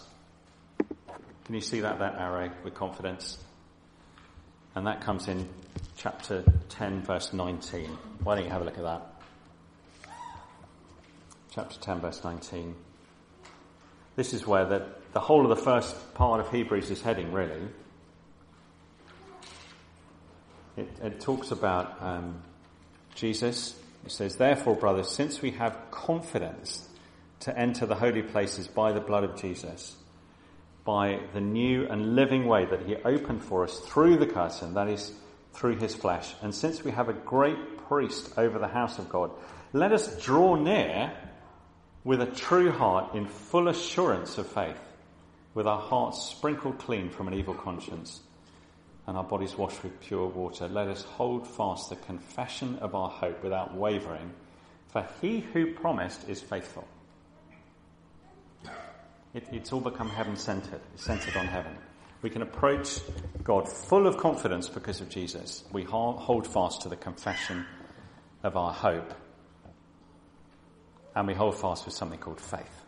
Can 1.44 1.54
you 1.54 1.60
see 1.60 1.80
that, 1.80 1.98
that 1.98 2.16
arrow 2.16 2.50
with 2.62 2.74
confidence? 2.74 3.38
And 4.74 4.86
that 4.86 5.00
comes 5.00 5.26
in 5.26 5.48
chapter 5.96 6.44
10, 6.68 7.02
verse 7.02 7.32
19. 7.32 7.86
Why 8.22 8.36
don't 8.36 8.44
you 8.44 8.50
have 8.50 8.62
a 8.62 8.64
look 8.64 8.78
at 8.78 8.84
that? 8.84 9.17
Chapter 11.58 11.80
10, 11.80 12.00
verse 12.02 12.22
19. 12.22 12.72
This 14.14 14.32
is 14.32 14.46
where 14.46 14.64
the, 14.64 14.86
the 15.12 15.18
whole 15.18 15.42
of 15.42 15.48
the 15.48 15.64
first 15.64 16.14
part 16.14 16.38
of 16.38 16.52
Hebrews 16.52 16.88
is 16.88 17.02
heading, 17.02 17.32
really. 17.32 17.60
It, 20.76 20.88
it 21.02 21.20
talks 21.20 21.50
about 21.50 22.00
um, 22.00 22.40
Jesus. 23.16 23.76
It 24.06 24.12
says, 24.12 24.36
Therefore, 24.36 24.76
brothers, 24.76 25.10
since 25.10 25.42
we 25.42 25.50
have 25.50 25.76
confidence 25.90 26.88
to 27.40 27.58
enter 27.58 27.86
the 27.86 27.96
holy 27.96 28.22
places 28.22 28.68
by 28.68 28.92
the 28.92 29.00
blood 29.00 29.24
of 29.24 29.34
Jesus, 29.34 29.96
by 30.84 31.18
the 31.34 31.40
new 31.40 31.88
and 31.88 32.14
living 32.14 32.46
way 32.46 32.66
that 32.66 32.86
he 32.86 32.94
opened 32.94 33.42
for 33.42 33.64
us 33.64 33.80
through 33.80 34.18
the 34.18 34.28
curtain, 34.28 34.74
that 34.74 34.88
is, 34.88 35.12
through 35.54 35.78
his 35.78 35.92
flesh, 35.92 36.36
and 36.40 36.54
since 36.54 36.84
we 36.84 36.92
have 36.92 37.08
a 37.08 37.14
great 37.14 37.78
priest 37.88 38.34
over 38.36 38.60
the 38.60 38.68
house 38.68 39.00
of 39.00 39.08
God, 39.08 39.32
let 39.72 39.90
us 39.90 40.22
draw 40.22 40.54
near 40.54 41.12
with 42.08 42.22
a 42.22 42.26
true 42.26 42.72
heart 42.72 43.14
in 43.14 43.26
full 43.26 43.68
assurance 43.68 44.38
of 44.38 44.46
faith, 44.46 44.80
with 45.52 45.66
our 45.66 45.78
hearts 45.78 46.22
sprinkled 46.22 46.78
clean 46.78 47.10
from 47.10 47.28
an 47.28 47.34
evil 47.34 47.52
conscience 47.52 48.22
and 49.06 49.14
our 49.14 49.24
bodies 49.24 49.58
washed 49.58 49.82
with 49.82 50.00
pure 50.00 50.26
water. 50.26 50.66
Let 50.68 50.88
us 50.88 51.02
hold 51.02 51.46
fast 51.46 51.90
the 51.90 51.96
confession 51.96 52.78
of 52.78 52.94
our 52.94 53.10
hope 53.10 53.42
without 53.42 53.76
wavering, 53.76 54.32
for 54.86 55.06
he 55.20 55.40
who 55.40 55.74
promised 55.74 56.26
is 56.30 56.40
faithful. 56.40 56.88
It, 59.34 59.46
it's 59.52 59.70
all 59.74 59.82
become 59.82 60.08
heaven 60.08 60.36
centered, 60.36 60.80
centered 60.96 61.36
on 61.36 61.44
heaven. 61.44 61.76
We 62.22 62.30
can 62.30 62.40
approach 62.40 63.00
God 63.44 63.68
full 63.68 64.06
of 64.06 64.16
confidence 64.16 64.70
because 64.70 65.02
of 65.02 65.10
Jesus. 65.10 65.62
We 65.72 65.82
hold 65.82 66.46
fast 66.46 66.80
to 66.82 66.88
the 66.88 66.96
confession 66.96 67.66
of 68.42 68.56
our 68.56 68.72
hope. 68.72 69.12
And 71.14 71.26
we 71.26 71.34
hold 71.34 71.56
fast 71.56 71.84
with 71.84 71.94
something 71.94 72.18
called 72.18 72.40
faith. 72.40 72.84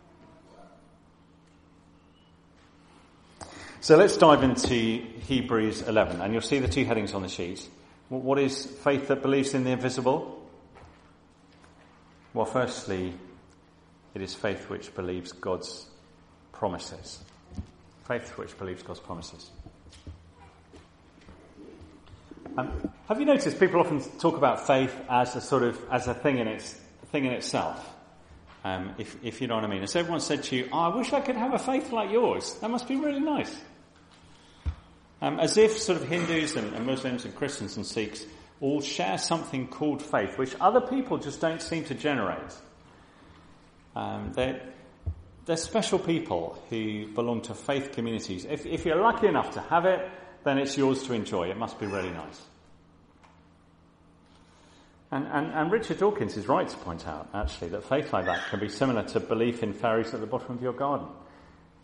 So 3.81 3.97
let's 3.97 4.15
dive 4.15 4.43
into 4.43 4.75
Hebrews 4.75 5.81
11, 5.81 6.21
and 6.21 6.31
you'll 6.33 6.43
see 6.43 6.59
the 6.59 6.67
two 6.67 6.85
headings 6.85 7.15
on 7.15 7.23
the 7.23 7.27
sheet. 7.27 7.67
What 8.09 8.37
is 8.37 8.65
faith 8.65 9.07
that 9.07 9.23
believes 9.23 9.55
in 9.55 9.63
the 9.63 9.71
invisible? 9.71 10.47
Well, 12.33 12.45
firstly, 12.45 13.13
it 14.13 14.21
is 14.21 14.35
faith 14.35 14.69
which 14.69 14.93
believes 14.93 15.31
God's 15.31 15.87
promises. 16.51 17.19
Faith 18.07 18.37
which 18.37 18.55
believes 18.57 18.83
God's 18.83 18.99
promises. 18.99 19.49
Um, 22.57 22.91
have 23.07 23.19
you 23.19 23.25
noticed 23.25 23.59
people 23.59 23.79
often 23.79 24.01
talk 24.19 24.37
about 24.37 24.67
faith 24.67 24.95
as 25.09 25.35
a 25.35 25.41
sort 25.41 25.63
of 25.63 25.81
as 25.89 26.07
a 26.07 26.13
thing 26.13 26.37
in 26.37 26.47
its 26.47 26.73
thing 27.11 27.25
in 27.25 27.31
itself? 27.31 27.95
Um, 28.63 28.93
if, 28.97 29.17
if 29.23 29.41
you 29.41 29.47
know 29.47 29.55
what 29.55 29.63
I 29.63 29.67
mean. 29.67 29.83
If 29.83 29.95
everyone 29.95 30.21
said 30.21 30.43
to 30.43 30.55
you, 30.55 30.69
oh, 30.71 30.79
"I 30.79 30.95
wish 30.95 31.13
I 31.13 31.21
could 31.21 31.35
have 31.35 31.53
a 31.53 31.59
faith 31.59 31.91
like 31.91 32.11
yours," 32.11 32.55
that 32.61 32.69
must 32.69 32.87
be 32.87 32.95
really 32.95 33.19
nice. 33.19 33.59
Um, 35.21 35.39
as 35.39 35.57
if 35.57 35.77
sort 35.77 36.01
of 36.01 36.07
Hindus 36.07 36.55
and, 36.55 36.73
and 36.73 36.85
Muslims 36.85 37.25
and 37.25 37.35
Christians 37.35 37.77
and 37.77 37.85
Sikhs 37.85 38.25
all 38.59 38.81
share 38.81 39.17
something 39.17 39.67
called 39.67 40.01
faith, 40.01 40.37
which 40.37 40.55
other 40.59 40.81
people 40.81 41.17
just 41.17 41.41
don't 41.41 41.61
seem 41.61 41.83
to 41.85 41.95
generate. 41.95 42.55
Um, 43.95 44.31
they're, 44.33 44.61
they're 45.45 45.57
special 45.57 45.99
people 45.99 46.63
who 46.69 47.07
belong 47.13 47.41
to 47.41 47.55
faith 47.55 47.91
communities. 47.91 48.45
If, 48.45 48.65
if 48.65 48.85
you're 48.85 49.01
lucky 49.01 49.27
enough 49.27 49.51
to 49.51 49.61
have 49.61 49.85
it, 49.85 50.07
then 50.43 50.57
it's 50.57 50.77
yours 50.77 51.03
to 51.03 51.13
enjoy. 51.13 51.49
It 51.49 51.57
must 51.57 51.79
be 51.79 51.87
really 51.87 52.11
nice. 52.11 52.41
And, 55.11 55.27
and, 55.27 55.51
and, 55.51 55.71
Richard 55.71 55.97
Dawkins 55.97 56.37
is 56.37 56.47
right 56.47 56.67
to 56.67 56.77
point 56.77 57.05
out, 57.05 57.27
actually, 57.33 57.67
that 57.69 57.83
faith 57.83 58.13
like 58.13 58.25
that 58.25 58.47
can 58.49 58.61
be 58.61 58.69
similar 58.69 59.03
to 59.09 59.19
belief 59.19 59.61
in 59.61 59.73
fairies 59.73 60.13
at 60.13 60.21
the 60.21 60.25
bottom 60.25 60.55
of 60.55 60.61
your 60.61 60.71
garden. 60.71 61.07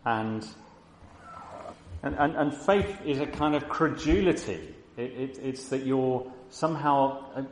And, 0.06 0.48
and, 2.04 2.16
and, 2.16 2.36
and 2.38 2.54
faith 2.56 3.02
is 3.06 3.20
a 3.20 3.26
kind 3.26 3.54
of 3.54 3.68
credulity. 3.68 4.74
It, 4.96 5.12
it, 5.12 5.40
it's 5.44 5.66
that 5.70 5.86
you're 5.86 6.32
somehow 6.52 7.26
uh, 7.36 7.44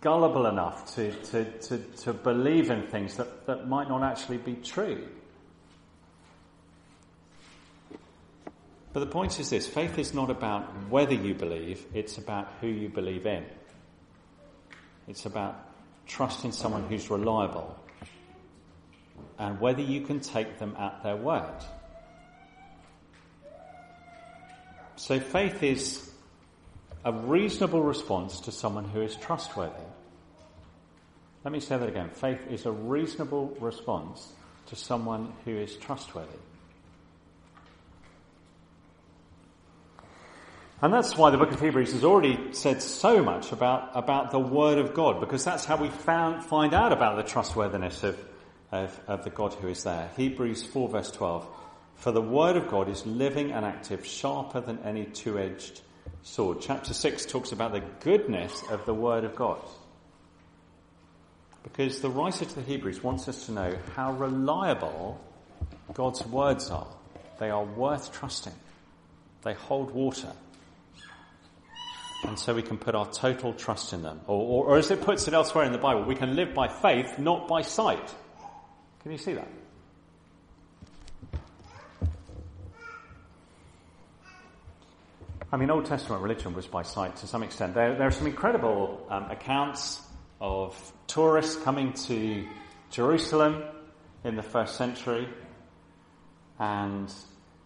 gullible 0.00 0.46
enough 0.46 0.94
to, 0.94 1.10
to, 1.12 1.44
to, 1.44 1.78
to 1.78 2.12
believe 2.12 2.70
in 2.70 2.86
things 2.86 3.16
that, 3.16 3.46
that 3.46 3.68
might 3.68 3.88
not 3.88 4.04
actually 4.04 4.38
be 4.38 4.54
true. 4.54 5.08
But 8.92 9.00
the 9.00 9.06
point 9.06 9.38
is 9.40 9.50
this 9.50 9.66
faith 9.66 9.98
is 9.98 10.14
not 10.14 10.30
about 10.30 10.88
whether 10.88 11.14
you 11.14 11.34
believe, 11.34 11.84
it's 11.92 12.16
about 12.16 12.48
who 12.60 12.68
you 12.68 12.88
believe 12.88 13.26
in. 13.26 13.44
It's 15.08 15.26
about 15.26 15.56
trusting 16.06 16.52
someone 16.52 16.84
who's 16.84 17.10
reliable 17.10 17.76
and 19.38 19.60
whether 19.60 19.82
you 19.82 20.00
can 20.02 20.20
take 20.20 20.58
them 20.58 20.76
at 20.78 21.02
their 21.02 21.16
word. 21.16 21.64
So 24.96 25.20
faith 25.20 25.62
is 25.62 26.10
a 27.04 27.12
reasonable 27.12 27.82
response 27.82 28.40
to 28.40 28.52
someone 28.52 28.84
who 28.84 29.02
is 29.02 29.14
trustworthy. 29.16 29.74
Let 31.44 31.52
me 31.52 31.60
say 31.60 31.76
that 31.76 31.88
again. 31.88 32.10
Faith 32.10 32.40
is 32.50 32.66
a 32.66 32.72
reasonable 32.72 33.56
response 33.60 34.32
to 34.66 34.76
someone 34.76 35.32
who 35.44 35.52
is 35.52 35.76
trustworthy. 35.76 36.38
And 40.82 40.92
that's 40.92 41.16
why 41.16 41.30
the 41.30 41.38
book 41.38 41.52
of 41.52 41.60
Hebrews 41.60 41.92
has 41.92 42.04
already 42.04 42.52
said 42.52 42.82
so 42.82 43.22
much 43.22 43.50
about, 43.50 43.90
about 43.94 44.30
the 44.30 44.38
Word 44.38 44.78
of 44.78 44.92
God, 44.92 45.20
because 45.20 45.42
that's 45.42 45.64
how 45.64 45.76
we 45.76 45.88
found, 45.88 46.44
find 46.44 46.74
out 46.74 46.92
about 46.92 47.16
the 47.16 47.22
trustworthiness 47.22 48.02
of, 48.02 48.18
of, 48.70 49.00
of 49.06 49.24
the 49.24 49.30
God 49.30 49.54
who 49.54 49.68
is 49.68 49.84
there. 49.84 50.10
Hebrews 50.16 50.64
4 50.64 50.88
verse 50.90 51.10
12. 51.10 51.46
For 51.94 52.12
the 52.12 52.20
Word 52.20 52.56
of 52.56 52.68
God 52.68 52.90
is 52.90 53.06
living 53.06 53.52
and 53.52 53.64
active, 53.64 54.04
sharper 54.04 54.60
than 54.60 54.78
any 54.80 55.06
two-edged 55.06 55.80
sword. 56.22 56.58
Chapter 56.60 56.92
6 56.92 57.24
talks 57.24 57.52
about 57.52 57.72
the 57.72 57.82
goodness 58.00 58.62
of 58.70 58.84
the 58.84 58.94
Word 58.94 59.24
of 59.24 59.34
God. 59.34 59.60
Because 61.62 62.00
the 62.00 62.10
writer 62.10 62.44
to 62.44 62.54
the 62.54 62.62
Hebrews 62.62 63.02
wants 63.02 63.28
us 63.28 63.46
to 63.46 63.52
know 63.52 63.78
how 63.94 64.12
reliable 64.12 65.18
God's 65.94 66.24
words 66.26 66.70
are. 66.70 66.86
They 67.40 67.48
are 67.48 67.64
worth 67.64 68.12
trusting. 68.12 68.52
They 69.42 69.54
hold 69.54 69.90
water. 69.90 70.32
And 72.26 72.38
so 72.38 72.54
we 72.54 72.62
can 72.62 72.76
put 72.76 72.94
our 72.94 73.10
total 73.10 73.52
trust 73.52 73.92
in 73.92 74.02
them. 74.02 74.20
Or, 74.26 74.40
or, 74.40 74.64
or, 74.66 74.78
as 74.78 74.90
it 74.90 75.00
puts 75.00 75.28
it 75.28 75.34
elsewhere 75.34 75.64
in 75.64 75.72
the 75.72 75.78
Bible, 75.78 76.04
we 76.04 76.14
can 76.14 76.34
live 76.34 76.54
by 76.54 76.68
faith, 76.68 77.18
not 77.18 77.46
by 77.46 77.62
sight. 77.62 78.14
Can 79.02 79.12
you 79.12 79.18
see 79.18 79.34
that? 79.34 79.48
I 85.52 85.56
mean, 85.56 85.70
Old 85.70 85.86
Testament 85.86 86.22
religion 86.22 86.54
was 86.54 86.66
by 86.66 86.82
sight 86.82 87.16
to 87.16 87.26
some 87.28 87.44
extent. 87.44 87.74
There, 87.74 87.94
there 87.94 88.08
are 88.08 88.10
some 88.10 88.26
incredible 88.26 89.06
um, 89.08 89.30
accounts 89.30 90.02
of 90.40 90.92
tourists 91.06 91.56
coming 91.62 91.92
to 91.92 92.44
Jerusalem 92.90 93.62
in 94.24 94.34
the 94.34 94.42
first 94.42 94.76
century, 94.76 95.28
and 96.58 97.12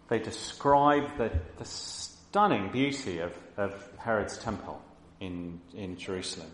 they 0.09 0.19
describe 0.19 1.17
the, 1.17 1.31
the 1.57 1.65
stunning 1.65 2.71
beauty 2.71 3.19
of, 3.19 3.35
of 3.57 3.89
Herod's 3.97 4.37
temple 4.37 4.81
in, 5.19 5.61
in 5.73 5.97
Jerusalem. 5.97 6.49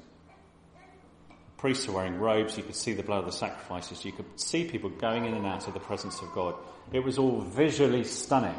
Priests 1.57 1.87
are 1.87 1.93
wearing 1.93 2.19
robes, 2.19 2.55
you 2.55 2.63
could 2.63 2.75
see 2.75 2.93
the 2.93 3.01
blood 3.01 3.19
of 3.19 3.25
the 3.25 3.31
sacrifices, 3.31 4.05
you 4.05 4.11
could 4.11 4.25
see 4.39 4.65
people 4.65 4.89
going 4.89 5.25
in 5.25 5.33
and 5.33 5.45
out 5.45 5.67
of 5.67 5.73
the 5.73 5.79
presence 5.79 6.21
of 6.21 6.31
God. 6.33 6.55
It 6.93 7.03
was 7.03 7.17
all 7.17 7.41
visually 7.41 8.03
stunning. 8.03 8.55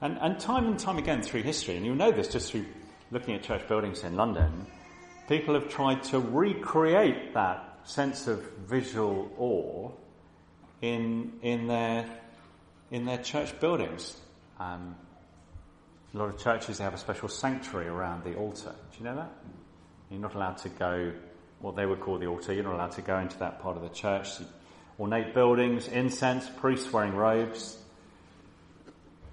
And, 0.00 0.18
and 0.20 0.38
time 0.38 0.66
and 0.66 0.78
time 0.78 0.98
again 0.98 1.22
through 1.22 1.42
history, 1.42 1.76
and 1.76 1.84
you'll 1.84 1.96
know 1.96 2.12
this 2.12 2.28
just 2.28 2.52
through 2.52 2.66
looking 3.10 3.34
at 3.34 3.42
church 3.42 3.66
buildings 3.66 4.04
in 4.04 4.16
London, 4.16 4.66
people 5.28 5.54
have 5.54 5.68
tried 5.68 6.02
to 6.04 6.18
recreate 6.18 7.34
that 7.34 7.80
sense 7.84 8.26
of 8.26 8.40
visual 8.66 9.30
awe 9.38 9.90
in, 10.82 11.32
in, 11.42 11.66
their, 11.66 12.06
in 12.90 13.04
their 13.06 13.18
church 13.18 13.58
buildings. 13.60 14.16
Um, 14.58 14.96
a 16.14 16.18
lot 16.18 16.28
of 16.28 16.38
churches 16.38 16.78
they 16.78 16.84
have 16.84 16.94
a 16.94 16.98
special 16.98 17.28
sanctuary 17.28 17.88
around 17.88 18.22
the 18.24 18.36
altar. 18.36 18.72
Do 18.92 18.98
you 18.98 19.04
know 19.04 19.16
that? 19.16 19.32
You're 20.10 20.20
not 20.20 20.34
allowed 20.34 20.58
to 20.58 20.68
go 20.68 21.12
what 21.60 21.74
they 21.74 21.86
would 21.86 22.00
call 22.00 22.18
the 22.18 22.26
altar. 22.26 22.52
You're 22.52 22.64
not 22.64 22.74
allowed 22.74 22.92
to 22.92 23.02
go 23.02 23.18
into 23.18 23.38
that 23.38 23.60
part 23.60 23.76
of 23.76 23.82
the 23.82 23.88
church. 23.88 24.28
Ornate 25.00 25.34
buildings, 25.34 25.88
incense, 25.88 26.48
priests 26.56 26.92
wearing 26.92 27.14
robes. 27.14 27.76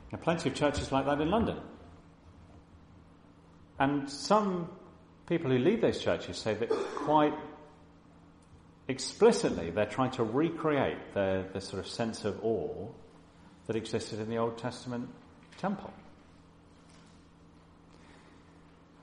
There 0.09 0.19
are 0.19 0.23
plenty 0.23 0.49
of 0.49 0.55
churches 0.55 0.91
like 0.91 1.05
that 1.05 1.21
in 1.21 1.29
London. 1.29 1.57
And 3.79 4.09
some 4.09 4.69
people 5.27 5.51
who 5.51 5.59
lead 5.59 5.81
those 5.81 6.01
churches 6.01 6.37
say 6.37 6.55
that 6.55 6.69
quite 6.69 7.33
explicitly, 8.87 9.69
they're 9.69 9.85
trying 9.85 10.11
to 10.11 10.23
recreate 10.23 11.13
the, 11.13 11.45
the 11.53 11.61
sort 11.61 11.79
of 11.79 11.87
sense 11.87 12.25
of 12.25 12.43
awe 12.43 12.87
that 13.67 13.75
existed 13.75 14.19
in 14.19 14.29
the 14.29 14.37
Old 14.37 14.57
Testament 14.57 15.09
temple. 15.57 15.93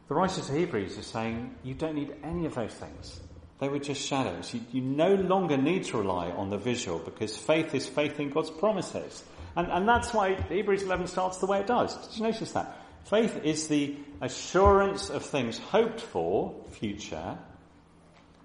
The 0.09 0.14
writer 0.14 0.40
to 0.40 0.53
Hebrews 0.53 0.97
is 0.97 1.07
saying 1.07 1.55
you 1.62 1.75
don't 1.75 1.94
need 1.94 2.14
any 2.23 2.47
of 2.47 2.55
those 2.55 2.73
things. 2.73 3.21
They 3.59 3.68
were 3.68 3.79
just 3.79 4.01
shadows. 4.01 4.55
You, 4.55 4.61
you, 4.73 4.81
no 4.81 5.14
longer 5.14 5.57
need 5.57 5.85
to 5.85 5.99
rely 5.99 6.31
on 6.31 6.49
the 6.49 6.57
visual 6.57 6.99
because 6.99 7.37
faith 7.37 7.75
is 7.75 7.87
faith 7.87 8.18
in 8.18 8.31
God's 8.31 8.51
promises. 8.51 9.23
And, 9.57 9.71
and 9.71 9.87
that's 9.87 10.14
why 10.14 10.35
Hebrews 10.35 10.83
11 10.83 11.09
starts 11.09 11.38
the 11.38 11.47
way 11.47 11.61
it 11.61 11.66
does. 11.66 11.94
Did 12.09 12.16
you 12.16 12.23
notice 12.23 12.53
that? 12.53 12.77
Faith 13.05 13.40
is 13.44 13.68
the 13.68 13.97
assurance 14.21 15.11
of 15.11 15.25
things 15.25 15.59
hoped 15.59 16.01
for, 16.01 16.55
future, 16.71 17.37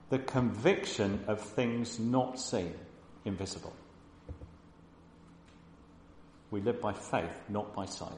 the 0.09 0.19
conviction 0.19 1.23
of 1.27 1.41
things 1.41 1.99
not 1.99 2.39
seen, 2.39 2.73
invisible. 3.23 3.73
We 6.51 6.61
live 6.61 6.81
by 6.81 6.93
faith, 6.93 7.41
not 7.49 7.73
by 7.73 7.85
sight. 7.85 8.11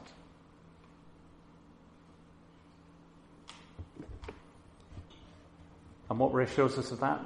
And 6.08 6.18
what 6.18 6.32
reassures 6.32 6.78
us 6.78 6.92
of 6.92 7.00
that? 7.00 7.20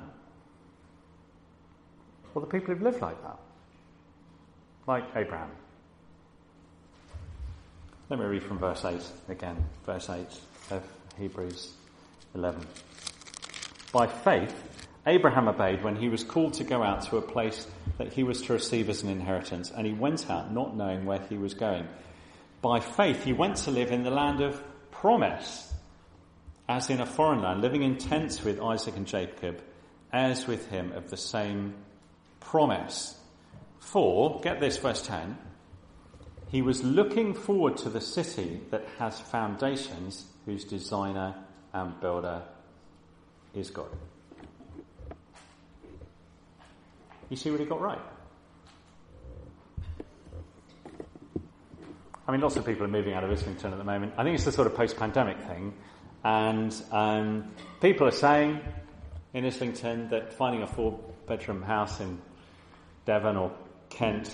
Well, 2.35 2.45
the 2.45 2.51
people 2.51 2.75
who've 2.75 2.83
lived 2.83 3.03
like 3.03 3.21
that, 3.23 3.39
like 4.87 5.05
Abraham. 5.17 5.51
Let 8.09 8.19
me 8.19 8.27
read 8.27 8.43
from 8.43 8.59
verse 8.59 8.85
8 8.85 9.01
again, 9.29 9.65
verse 9.85 10.09
8 10.09 10.27
of 10.71 10.83
Hebrews 11.19 11.73
11. 12.35 12.67
By 13.93 14.07
faith, 14.07 14.55
Abraham 15.07 15.49
obeyed 15.49 15.83
when 15.83 15.97
he 15.97 16.09
was 16.09 16.25
called 16.25 16.55
to 16.55 16.65
go 16.65 16.83
out 16.83 17.03
to 17.07 17.17
a 17.17 17.23
place 17.23 17.67
that 17.99 18.13
he 18.13 18.23
was 18.23 18.43
to 18.43 18.53
receive 18.53 18.89
as 18.89 19.03
an 19.03 19.11
inheritance, 19.11 19.71
and 19.71 19.87
he 19.87 19.93
went 19.93 20.31
out 20.31 20.53
not 20.53 20.77
knowing 20.77 21.05
where 21.05 21.21
he 21.29 21.37
was 21.37 21.55
going. 21.55 21.87
By 22.63 22.81
faith, 22.81 23.25
he 23.25 23.33
went 23.33 23.57
to 23.59 23.71
live 23.71 23.91
in 23.91 24.03
the 24.03 24.11
land 24.11 24.41
of 24.41 24.63
promise 24.91 25.70
as 26.71 26.89
in 26.89 27.01
a 27.01 27.07
foreign 27.07 27.43
land, 27.43 27.61
living 27.61 27.83
in 27.83 27.97
tents 27.97 28.45
with 28.45 28.61
Isaac 28.61 28.95
and 28.95 29.05
Jacob, 29.05 29.61
heirs 30.13 30.47
with 30.47 30.69
him 30.69 30.93
of 30.93 31.11
the 31.11 31.17
same 31.17 31.75
promise. 32.39 33.19
For, 33.81 34.41
get 34.41 34.61
this, 34.61 34.77
verse 34.77 35.03
10, 35.03 35.37
he 36.49 36.63
was 36.63 36.85
looking 36.85 37.35
forward 37.35 37.77
to 37.79 37.89
the 37.89 38.01
city 38.01 38.61
that 38.71 38.87
has 39.01 39.19
foundations, 39.19 40.25
whose 40.47 40.65
designer 40.65 41.35
and 41.73 42.01
builder 42.01 42.43
is 43.53 43.71
God. 43.71 43.91
You 47.31 47.37
see 47.37 47.51
what 47.51 47.59
he 47.59 47.67
got 47.67 47.81
right? 47.81 48.01
I 52.29 52.33
mean, 52.33 52.41
lots 52.41 52.55
of 52.55 52.65
people 52.65 52.85
are 52.85 52.89
moving 52.89 53.15
out 53.15 53.25
of 53.25 53.31
Islington 53.33 53.73
at 53.73 53.79
the 53.79 53.85
moment. 53.85 54.13
I 54.17 54.23
think 54.23 54.37
it's 54.37 54.45
the 54.45 54.53
sort 54.53 54.69
of 54.69 54.77
post-pandemic 54.77 55.41
thing 55.41 55.75
and 56.25 56.75
um, 56.93 57.51
people 57.81 58.07
are 58.07 58.13
saying 58.13 58.61
in 59.33 59.45
Islington 59.45 60.09
that 60.11 60.33
finding 60.33 60.63
a 60.63 60.67
four 60.67 60.99
bedroom 61.27 61.63
house 61.63 62.01
in 62.01 62.21
Devon 63.07 63.37
or 63.37 63.53
Kent 63.89 64.31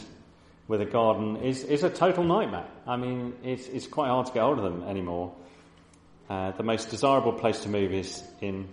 with 0.69 0.81
a 0.81 0.85
garden 0.85 1.37
is, 1.37 1.63
is 1.63 1.85
a 1.85 1.91
total 1.91 2.25
nightmare. 2.25 2.67
I 2.87 2.97
mean, 2.97 3.35
it's, 3.45 3.69
it's 3.69 3.87
quite 3.87 4.09
hard 4.09 4.27
to 4.27 4.33
get 4.33 4.43
hold 4.43 4.59
of 4.59 4.65
them 4.65 4.83
anymore. 4.85 5.35
Uh, 6.29 6.51
the 6.53 6.65
most 6.65 6.91
desirable 6.91 7.33
place 7.33 7.61
to 7.61 7.69
move 7.69 7.93
is 7.93 8.23
in 8.41 8.69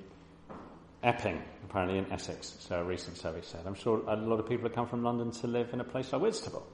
Epping, 1.04 1.42
apparently 1.66 1.98
in 1.98 2.12
Essex, 2.12 2.56
so 2.60 2.80
a 2.80 2.84
recent 2.84 3.18
survey 3.18 3.42
said. 3.42 3.62
I'm 3.66 3.76
sure 3.76 4.02
a 4.08 4.16
lot 4.16 4.40
of 4.40 4.48
people 4.48 4.64
have 4.64 4.74
come 4.74 4.88
from 4.88 5.04
London 5.04 5.32
to 5.32 5.48
live 5.48 5.74
in 5.74 5.82
a 5.82 5.84
place 5.84 6.12
like 6.14 6.22
Whitstable. 6.22 6.66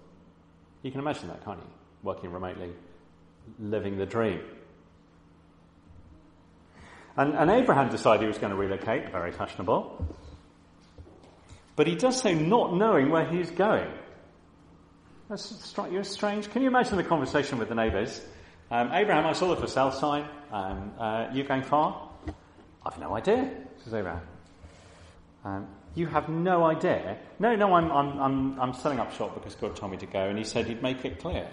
You 0.83 0.91
can 0.91 1.01
imagine 1.01 1.29
that, 1.29 1.43
can't 1.43 1.57
you? 1.57 1.69
Working 2.03 2.31
remotely, 2.31 2.71
living 3.57 3.97
the 3.97 4.05
dream. 4.05 4.39
And, 7.17 7.33
and 7.35 7.49
Abraham 7.49 7.89
decided 7.89 8.21
he 8.21 8.27
was 8.27 8.37
going 8.37 8.51
to 8.51 8.57
relocate, 8.57 9.11
very 9.11 9.31
fashionable. 9.31 10.07
But 11.75 11.87
he 11.87 11.95
does 11.95 12.21
so 12.21 12.33
not 12.33 12.75
knowing 12.75 13.09
where 13.09 13.25
he's 13.25 13.51
going. 13.51 13.89
That 15.29 15.37
That's 15.37 15.75
you 15.91 15.99
as 15.99 16.09
strange. 16.09 16.49
Can 16.49 16.61
you 16.61 16.67
imagine 16.67 16.97
the 16.97 17.03
conversation 17.03 17.57
with 17.59 17.69
the 17.69 17.75
neighbours? 17.75 18.21
Um, 18.71 18.91
Abraham, 18.91 19.25
I 19.25 19.33
saw 19.33 19.49
the 19.49 19.55
for 19.55 19.67
sale 19.67 19.91
sign. 19.91 20.27
Um, 20.51 20.91
uh, 20.99 21.27
you 21.33 21.43
going 21.43 21.63
far? 21.63 22.09
I've 22.85 22.99
no 22.99 23.15
idea, 23.15 23.51
says 23.83 23.93
Abraham. 23.93 24.21
Um, 25.45 25.67
you 25.95 26.07
have 26.07 26.29
no 26.29 26.65
idea. 26.65 27.17
No, 27.39 27.55
no, 27.55 27.73
I'm, 27.73 27.91
I'm, 27.91 28.19
I'm, 28.19 28.59
I'm 28.59 28.73
selling 28.73 28.99
up 28.99 29.13
shop 29.13 29.33
because 29.35 29.55
God 29.55 29.75
told 29.75 29.91
me 29.91 29.97
to 29.97 30.05
go, 30.05 30.19
and 30.19 30.37
He 30.37 30.43
said 30.43 30.67
He'd 30.67 30.83
make 30.83 31.03
it 31.05 31.19
clear. 31.19 31.47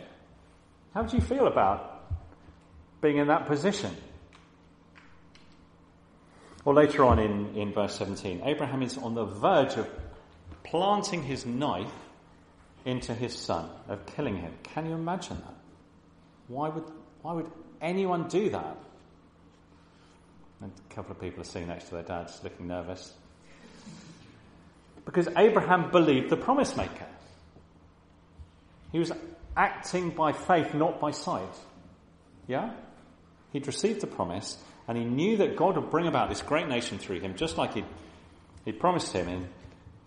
How 0.94 1.02
do 1.02 1.16
you 1.16 1.22
feel 1.22 1.46
about 1.46 2.04
being 3.00 3.18
in 3.18 3.28
that 3.28 3.46
position? 3.46 3.94
Or 6.66 6.74
later 6.74 7.04
on 7.04 7.20
in, 7.20 7.54
in 7.54 7.72
verse 7.72 7.96
17, 7.96 8.42
Abraham 8.44 8.82
is 8.82 8.98
on 8.98 9.14
the 9.14 9.24
verge 9.24 9.74
of 9.74 9.88
planting 10.64 11.22
his 11.22 11.46
knife 11.46 11.92
into 12.84 13.14
his 13.14 13.38
son, 13.38 13.70
of 13.88 14.04
killing 14.04 14.36
him. 14.36 14.52
Can 14.64 14.86
you 14.86 14.94
imagine 14.94 15.38
that? 15.38 15.54
Why 16.48 16.68
would, 16.68 16.84
why 17.22 17.34
would 17.34 17.50
anyone 17.80 18.26
do 18.26 18.50
that? 18.50 18.76
And 20.60 20.72
a 20.90 20.94
couple 20.94 21.12
of 21.12 21.20
people 21.20 21.42
are 21.42 21.44
sitting 21.44 21.68
next 21.68 21.84
to 21.84 21.94
their 21.94 22.02
dads 22.02 22.40
looking 22.42 22.66
nervous. 22.66 23.12
Because 25.04 25.28
Abraham 25.36 25.92
believed 25.92 26.30
the 26.30 26.36
promise 26.36 26.76
maker. 26.76 27.06
He 28.90 28.98
was 28.98 29.12
acting 29.56 30.10
by 30.10 30.32
faith, 30.32 30.74
not 30.74 30.98
by 30.98 31.12
sight. 31.12 31.42
Yeah? 32.48 32.72
He'd 33.56 33.66
received 33.66 34.02
the 34.02 34.06
promise 34.06 34.58
and 34.86 34.98
he 34.98 35.04
knew 35.04 35.38
that 35.38 35.56
God 35.56 35.76
would 35.76 35.88
bring 35.88 36.06
about 36.06 36.28
this 36.28 36.42
great 36.42 36.68
nation 36.68 36.98
through 36.98 37.20
him, 37.20 37.36
just 37.36 37.56
like 37.56 37.72
he 37.72 37.84
he 38.66 38.72
promised 38.72 39.12
him 39.12 39.28
in, 39.28 39.48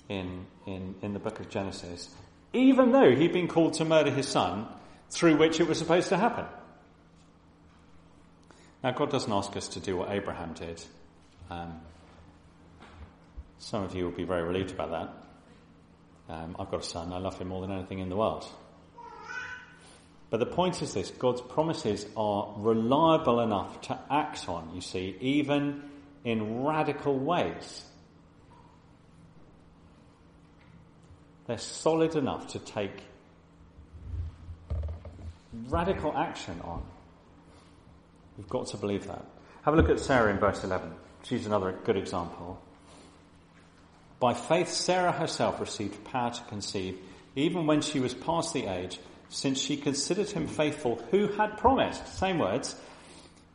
in, 0.10 0.46
in, 0.68 0.96
in 1.02 1.14
the 1.14 1.20
book 1.20 1.40
of 1.40 1.50
Genesis, 1.50 2.14
even 2.54 2.92
though 2.92 3.16
he'd 3.16 3.34
been 3.34 3.48
called 3.48 3.74
to 3.76 3.86
murder 3.86 4.12
his 4.12 4.28
son, 4.28 4.68
through 5.10 5.38
which 5.38 5.60
it 5.60 5.68
was 5.68 5.80
supposed 5.80 6.10
to 6.10 6.18
happen. 6.18 6.46
Now, 8.84 8.92
God 8.92 9.10
doesn't 9.10 9.32
ask 9.32 9.56
us 9.56 9.70
to 9.70 9.80
do 9.80 9.98
what 9.98 10.12
Abraham 10.12 10.54
did. 10.54 10.84
Um, 11.50 11.80
some 13.58 13.84
of 13.84 13.96
you 13.96 14.04
will 14.04 14.12
be 14.12 14.26
very 14.26 14.44
relieved 14.44 14.72
about 14.72 14.92
that. 16.28 16.34
Um, 16.36 16.56
I've 16.60 16.70
got 16.70 16.82
a 16.82 16.86
son, 16.86 17.12
I 17.12 17.18
love 17.18 17.40
him 17.40 17.48
more 17.48 17.62
than 17.62 17.72
anything 17.72 17.98
in 18.00 18.10
the 18.10 18.16
world. 18.16 18.46
But 20.30 20.40
the 20.40 20.46
point 20.46 20.82
is 20.82 20.94
this 20.94 21.10
God's 21.12 21.42
promises 21.42 22.06
are 22.16 22.54
reliable 22.58 23.40
enough 23.40 23.82
to 23.82 24.00
act 24.10 24.48
on, 24.48 24.72
you 24.76 24.82
see, 24.82 25.16
even 25.20 25.84
in 26.24 26.64
radical 26.64 27.18
ways. 27.18 27.86
They're 31.48 31.58
solid 31.58 32.16
enough 32.16 32.50
to 32.50 32.60
take 32.60 32.92
radical 35.68 36.16
action 36.16 36.62
on. 36.64 36.84
We've 38.38 38.50
got 38.50 38.68
to 38.68 38.78
believe 38.78 39.08
that. 39.08 39.26
Have 39.64 39.74
a 39.74 39.78
look 39.78 39.90
at 39.90 40.00
Sarah 40.00 40.32
in 40.32 40.38
verse 40.38 40.64
11. 40.64 40.94
She's 41.24 41.48
another 41.48 41.78
good 41.84 41.98
example. 41.98 42.62
By 44.20 44.34
faith, 44.34 44.70
Sarah 44.70 45.12
herself 45.12 45.60
received 45.60 46.04
power 46.06 46.32
to 46.32 46.42
conceive, 46.44 47.00
even 47.36 47.66
when 47.66 47.82
she 47.82 48.00
was 48.00 48.14
past 48.14 48.54
the 48.54 48.68
age 48.68 49.00
since 49.30 49.60
she 49.60 49.78
considered 49.78 50.30
him 50.30 50.48
faithful 50.48 50.96
who 51.12 51.28
had 51.28 51.58
promised. 51.58 52.08
Same 52.18 52.40
words. 52.40 52.76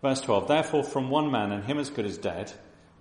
Verse 0.02 0.20
12. 0.20 0.48
Therefore, 0.48 0.84
from 0.84 1.10
one 1.10 1.30
man, 1.30 1.52
and 1.52 1.64
him 1.64 1.78
as 1.78 1.90
good 1.90 2.06
as 2.06 2.16
dead, 2.18 2.52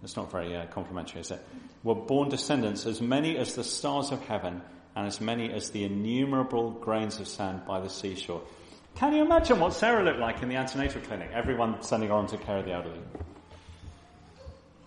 that's 0.01 0.15
not 0.15 0.31
very 0.31 0.55
uh, 0.55 0.65
complimentary, 0.67 1.21
is 1.21 1.31
it? 1.31 1.45
Were 1.83 1.95
born 1.95 2.29
descendants 2.29 2.85
as 2.85 3.01
many 3.01 3.37
as 3.37 3.55
the 3.55 3.63
stars 3.63 4.11
of 4.11 4.25
heaven 4.25 4.61
and 4.95 5.07
as 5.07 5.21
many 5.21 5.51
as 5.51 5.69
the 5.69 5.83
innumerable 5.83 6.71
grains 6.71 7.19
of 7.19 7.27
sand 7.27 7.65
by 7.65 7.79
the 7.79 7.89
seashore. 7.89 8.41
Can 8.95 9.13
you 9.13 9.23
imagine 9.23 9.59
what 9.59 9.73
Sarah 9.73 10.03
looked 10.03 10.19
like 10.19 10.43
in 10.43 10.49
the 10.49 10.55
antenatal 10.55 11.01
clinic? 11.01 11.31
Everyone 11.33 11.81
sending 11.81 12.09
her 12.09 12.15
on 12.15 12.27
to 12.27 12.37
care 12.37 12.57
of 12.57 12.65
the 12.65 12.73
elderly. 12.73 12.99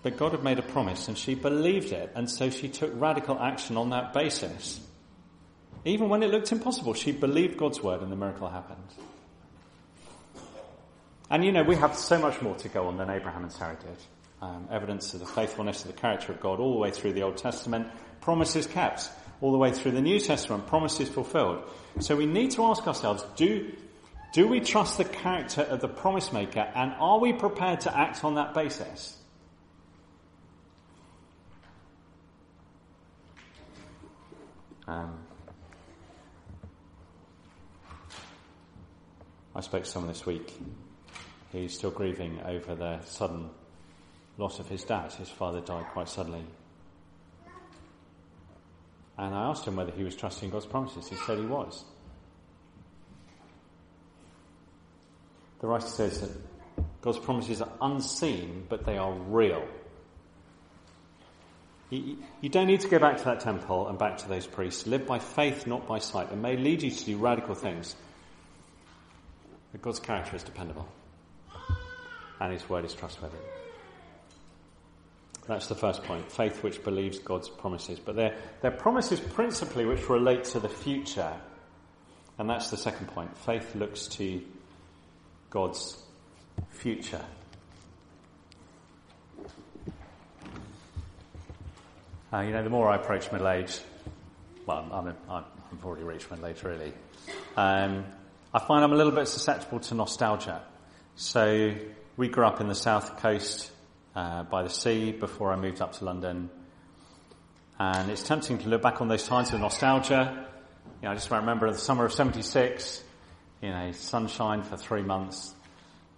But 0.02 0.16
God 0.16 0.32
had 0.32 0.44
made 0.44 0.58
a 0.60 0.62
promise 0.62 1.08
and 1.08 1.18
she 1.18 1.34
believed 1.34 1.92
it, 1.92 2.12
and 2.14 2.30
so 2.30 2.50
she 2.50 2.68
took 2.68 2.92
radical 2.94 3.38
action 3.38 3.76
on 3.76 3.90
that 3.90 4.12
basis. 4.12 4.80
Even 5.86 6.08
when 6.08 6.24
it 6.24 6.32
looked 6.32 6.50
impossible, 6.50 6.94
she 6.94 7.12
believed 7.12 7.56
God's 7.56 7.80
word 7.80 8.02
and 8.02 8.10
the 8.10 8.16
miracle 8.16 8.48
happened. 8.48 8.82
And 11.30 11.44
you 11.44 11.52
know, 11.52 11.62
we 11.62 11.76
have 11.76 11.96
so 11.96 12.18
much 12.18 12.42
more 12.42 12.56
to 12.56 12.68
go 12.68 12.88
on 12.88 12.96
than 12.96 13.08
Abraham 13.08 13.44
and 13.44 13.52
Sarah 13.52 13.78
did. 13.80 13.96
Um, 14.42 14.66
evidence 14.70 15.14
of 15.14 15.20
the 15.20 15.26
faithfulness 15.26 15.84
of 15.84 15.92
the 15.92 15.96
character 15.98 16.32
of 16.32 16.40
God 16.40 16.58
all 16.58 16.72
the 16.72 16.78
way 16.80 16.90
through 16.90 17.12
the 17.12 17.22
Old 17.22 17.36
Testament, 17.36 17.86
promises 18.20 18.66
kept 18.66 19.10
all 19.40 19.52
the 19.52 19.58
way 19.58 19.70
through 19.70 19.92
the 19.92 20.00
New 20.00 20.18
Testament, 20.18 20.66
promises 20.66 21.08
fulfilled. 21.08 21.62
So 22.00 22.16
we 22.16 22.26
need 22.26 22.50
to 22.52 22.64
ask 22.64 22.84
ourselves, 22.86 23.24
do, 23.36 23.72
do 24.32 24.48
we 24.48 24.58
trust 24.58 24.98
the 24.98 25.04
character 25.04 25.62
of 25.62 25.80
the 25.80 25.88
promise 25.88 26.32
maker 26.32 26.68
and 26.74 26.94
are 26.98 27.20
we 27.20 27.32
prepared 27.32 27.82
to 27.82 27.96
act 27.96 28.24
on 28.24 28.34
that 28.34 28.54
basis? 28.54 29.16
Um, 34.88 35.25
I 39.56 39.60
spoke 39.60 39.84
to 39.84 39.88
someone 39.88 40.12
this 40.12 40.26
week 40.26 40.52
who's 41.50 41.72
still 41.72 41.90
grieving 41.90 42.40
over 42.44 42.74
the 42.74 43.00
sudden 43.04 43.48
loss 44.36 44.58
of 44.58 44.68
his 44.68 44.84
dad. 44.84 45.10
His 45.12 45.30
father 45.30 45.62
died 45.62 45.86
quite 45.94 46.10
suddenly. 46.10 46.44
And 49.16 49.34
I 49.34 49.48
asked 49.48 49.64
him 49.64 49.76
whether 49.76 49.92
he 49.92 50.04
was 50.04 50.14
trusting 50.14 50.50
God's 50.50 50.66
promises. 50.66 51.08
He 51.08 51.16
said 51.16 51.38
he 51.38 51.46
was. 51.46 51.84
The 55.60 55.68
writer 55.68 55.86
says 55.86 56.20
that 56.20 56.30
God's 57.00 57.18
promises 57.18 57.62
are 57.62 57.72
unseen, 57.80 58.66
but 58.68 58.84
they 58.84 58.98
are 58.98 59.12
real. 59.12 59.66
You, 61.88 62.18
don't 62.50 62.66
need 62.66 62.80
to 62.80 62.88
go 62.88 62.98
back 62.98 63.16
to 63.16 63.24
that 63.24 63.40
temple 63.40 63.88
and 63.88 63.98
back 63.98 64.18
to 64.18 64.28
those 64.28 64.46
priests. 64.46 64.86
Live 64.86 65.06
by 65.06 65.18
faith, 65.18 65.66
not 65.66 65.88
by 65.88 65.98
sight. 65.98 66.30
It 66.30 66.36
may 66.36 66.58
lead 66.58 66.82
you 66.82 66.90
to 66.90 67.04
do 67.06 67.16
radical 67.16 67.54
things. 67.54 67.96
God's 69.82 70.00
character 70.00 70.36
is 70.36 70.42
dependable. 70.42 70.88
And 72.40 72.52
His 72.52 72.68
word 72.68 72.84
is 72.84 72.94
trustworthy. 72.94 73.36
That's 75.46 75.68
the 75.68 75.74
first 75.74 76.02
point. 76.02 76.30
Faith 76.30 76.62
which 76.62 76.82
believes 76.82 77.18
God's 77.18 77.48
promises. 77.48 78.00
But 78.00 78.16
they're, 78.16 78.36
they're 78.62 78.70
promises 78.70 79.20
principally 79.20 79.84
which 79.84 80.08
relate 80.08 80.44
to 80.44 80.60
the 80.60 80.68
future. 80.68 81.32
And 82.38 82.50
that's 82.50 82.70
the 82.70 82.76
second 82.76 83.08
point. 83.08 83.36
Faith 83.38 83.74
looks 83.74 84.08
to 84.08 84.42
God's 85.50 86.02
future. 86.70 87.24
Uh, 92.32 92.40
you 92.40 92.50
know, 92.50 92.62
the 92.62 92.70
more 92.70 92.88
I 92.88 92.96
approach 92.96 93.30
middle 93.30 93.48
age, 93.48 93.78
well, 94.66 94.86
I'm, 94.92 95.14
i 95.30 95.36
have 95.36 95.84
already 95.84 96.04
reached 96.04 96.30
middle 96.30 96.46
age 96.46 96.62
really, 96.64 96.92
um, 97.56 98.04
I 98.54 98.60
find 98.60 98.84
I'm 98.84 98.92
a 98.92 98.96
little 98.96 99.12
bit 99.12 99.26
susceptible 99.28 99.80
to 99.80 99.94
nostalgia. 99.94 100.62
So 101.16 101.74
we 102.16 102.28
grew 102.28 102.46
up 102.46 102.60
in 102.60 102.68
the 102.68 102.74
south 102.74 103.18
coast 103.18 103.70
uh, 104.14 104.44
by 104.44 104.62
the 104.62 104.70
sea 104.70 105.12
before 105.12 105.52
I 105.52 105.56
moved 105.56 105.80
up 105.80 105.94
to 105.94 106.04
London. 106.04 106.48
And 107.78 108.10
it's 108.10 108.22
tempting 108.22 108.58
to 108.58 108.68
look 108.68 108.82
back 108.82 109.00
on 109.00 109.08
those 109.08 109.26
times 109.26 109.52
with 109.52 109.60
nostalgia. 109.60 110.46
You 111.02 111.06
know, 111.06 111.10
I 111.10 111.14
just 111.14 111.30
remember 111.30 111.70
the 111.70 111.78
summer 111.78 112.04
of 112.04 112.12
76, 112.12 113.02
you 113.60 113.70
know, 113.70 113.92
sunshine 113.92 114.62
for 114.62 114.76
three 114.76 115.02
months, 115.02 115.54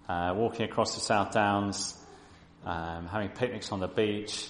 uh, 0.08 0.34
walking 0.36 0.66
across 0.66 0.94
the 0.94 1.00
South 1.00 1.32
Downs, 1.32 1.96
um, 2.64 3.06
having 3.06 3.30
picnics 3.30 3.72
on 3.72 3.80
the 3.80 3.88
beach, 3.88 4.48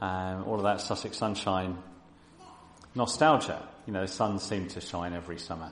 um, 0.00 0.44
all 0.44 0.56
of 0.56 0.62
that 0.62 0.80
Sussex 0.80 1.18
sunshine. 1.18 1.78
Nostalgia. 2.94 3.68
You 3.86 3.92
know, 3.92 4.00
the 4.00 4.08
sun 4.08 4.38
seemed 4.38 4.70
to 4.70 4.80
shine 4.80 5.12
every 5.12 5.38
summer. 5.38 5.70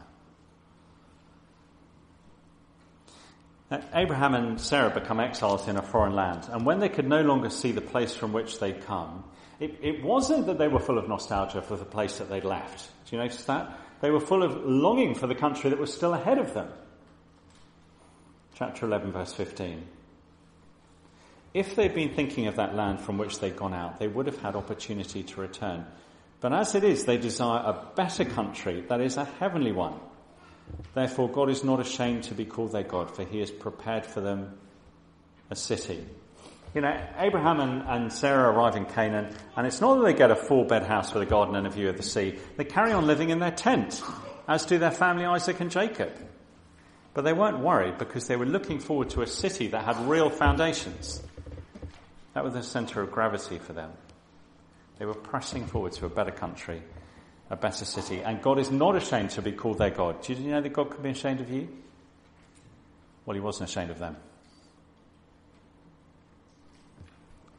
Now, 3.70 3.82
Abraham 3.94 4.34
and 4.34 4.60
Sarah 4.60 4.90
become 4.90 5.18
exiles 5.18 5.66
in 5.66 5.76
a 5.76 5.82
foreign 5.82 6.14
land, 6.14 6.48
and 6.50 6.64
when 6.64 6.78
they 6.78 6.88
could 6.88 7.08
no 7.08 7.22
longer 7.22 7.50
see 7.50 7.72
the 7.72 7.80
place 7.80 8.14
from 8.14 8.32
which 8.32 8.60
they'd 8.60 8.84
come, 8.86 9.24
it, 9.58 9.78
it 9.82 10.04
wasn't 10.04 10.46
that 10.46 10.58
they 10.58 10.68
were 10.68 10.78
full 10.78 10.98
of 10.98 11.08
nostalgia 11.08 11.62
for 11.62 11.76
the 11.76 11.84
place 11.84 12.18
that 12.18 12.28
they'd 12.28 12.44
left. 12.44 12.88
Do 13.06 13.16
you 13.16 13.22
notice 13.22 13.44
that? 13.44 13.78
They 14.00 14.10
were 14.10 14.20
full 14.20 14.42
of 14.42 14.64
longing 14.64 15.14
for 15.14 15.26
the 15.26 15.34
country 15.34 15.70
that 15.70 15.78
was 15.78 15.92
still 15.92 16.14
ahead 16.14 16.38
of 16.38 16.54
them. 16.54 16.68
Chapter 18.54 18.86
11, 18.86 19.12
verse 19.12 19.32
15. 19.32 19.86
If 21.54 21.74
they'd 21.74 21.94
been 21.94 22.14
thinking 22.14 22.46
of 22.46 22.56
that 22.56 22.74
land 22.74 23.00
from 23.00 23.16
which 23.18 23.40
they'd 23.40 23.56
gone 23.56 23.74
out, 23.74 23.98
they 23.98 24.08
would 24.08 24.26
have 24.26 24.38
had 24.38 24.56
opportunity 24.56 25.22
to 25.22 25.40
return. 25.40 25.86
But 26.40 26.52
as 26.52 26.74
it 26.74 26.84
is, 26.84 27.04
they 27.04 27.16
desire 27.16 27.60
a 27.60 27.94
better 27.94 28.24
country, 28.24 28.84
that 28.88 29.00
is, 29.00 29.16
a 29.16 29.24
heavenly 29.24 29.72
one. 29.72 29.94
Therefore, 30.94 31.28
God 31.28 31.50
is 31.50 31.62
not 31.62 31.80
ashamed 31.80 32.24
to 32.24 32.34
be 32.34 32.44
called 32.44 32.72
their 32.72 32.82
God, 32.82 33.14
for 33.14 33.24
he 33.24 33.40
has 33.40 33.50
prepared 33.50 34.06
for 34.06 34.20
them 34.20 34.58
a 35.50 35.56
city. 35.56 36.04
You 36.74 36.80
know, 36.82 37.06
Abraham 37.18 37.60
and, 37.60 37.82
and 37.82 38.12
Sarah 38.12 38.52
arrive 38.52 38.76
in 38.76 38.84
Canaan, 38.84 39.34
and 39.56 39.66
it's 39.66 39.80
not 39.80 39.96
that 39.96 40.04
they 40.04 40.12
get 40.12 40.30
a 40.30 40.36
four 40.36 40.66
bed 40.66 40.82
house 40.82 41.14
with 41.14 41.22
a 41.22 41.26
garden 41.26 41.56
and 41.56 41.66
a 41.66 41.70
view 41.70 41.88
of 41.88 41.96
the 41.96 42.02
sea. 42.02 42.38
They 42.56 42.64
carry 42.64 42.92
on 42.92 43.06
living 43.06 43.30
in 43.30 43.38
their 43.38 43.50
tent, 43.50 44.02
as 44.46 44.66
do 44.66 44.78
their 44.78 44.90
family 44.90 45.24
Isaac 45.24 45.60
and 45.60 45.70
Jacob. 45.70 46.12
But 47.14 47.22
they 47.22 47.32
weren't 47.32 47.60
worried 47.60 47.96
because 47.96 48.26
they 48.26 48.36
were 48.36 48.44
looking 48.44 48.78
forward 48.78 49.10
to 49.10 49.22
a 49.22 49.26
city 49.26 49.68
that 49.68 49.84
had 49.84 49.96
real 50.06 50.28
foundations. 50.28 51.22
That 52.34 52.44
was 52.44 52.52
the 52.52 52.62
centre 52.62 53.00
of 53.00 53.10
gravity 53.10 53.58
for 53.58 53.72
them. 53.72 53.90
They 54.98 55.06
were 55.06 55.14
pressing 55.14 55.66
forward 55.66 55.92
to 55.92 56.04
a 56.04 56.10
better 56.10 56.30
country, 56.30 56.82
a 57.50 57.56
better 57.56 57.84
city. 57.84 58.22
And 58.22 58.42
God 58.42 58.58
is 58.58 58.70
not 58.70 58.96
ashamed 58.96 59.30
to 59.30 59.42
be 59.42 59.52
called 59.52 59.78
their 59.78 59.90
God. 59.90 60.22
Do 60.22 60.34
you 60.34 60.50
know 60.50 60.60
that 60.60 60.72
God 60.72 60.90
could 60.90 61.02
be 61.02 61.10
ashamed 61.10 61.40
of 61.40 61.50
you? 61.50 61.68
Well, 63.24 63.34
he 63.34 63.40
wasn't 63.40 63.70
ashamed 63.70 63.90
of 63.90 63.98
them. 63.98 64.16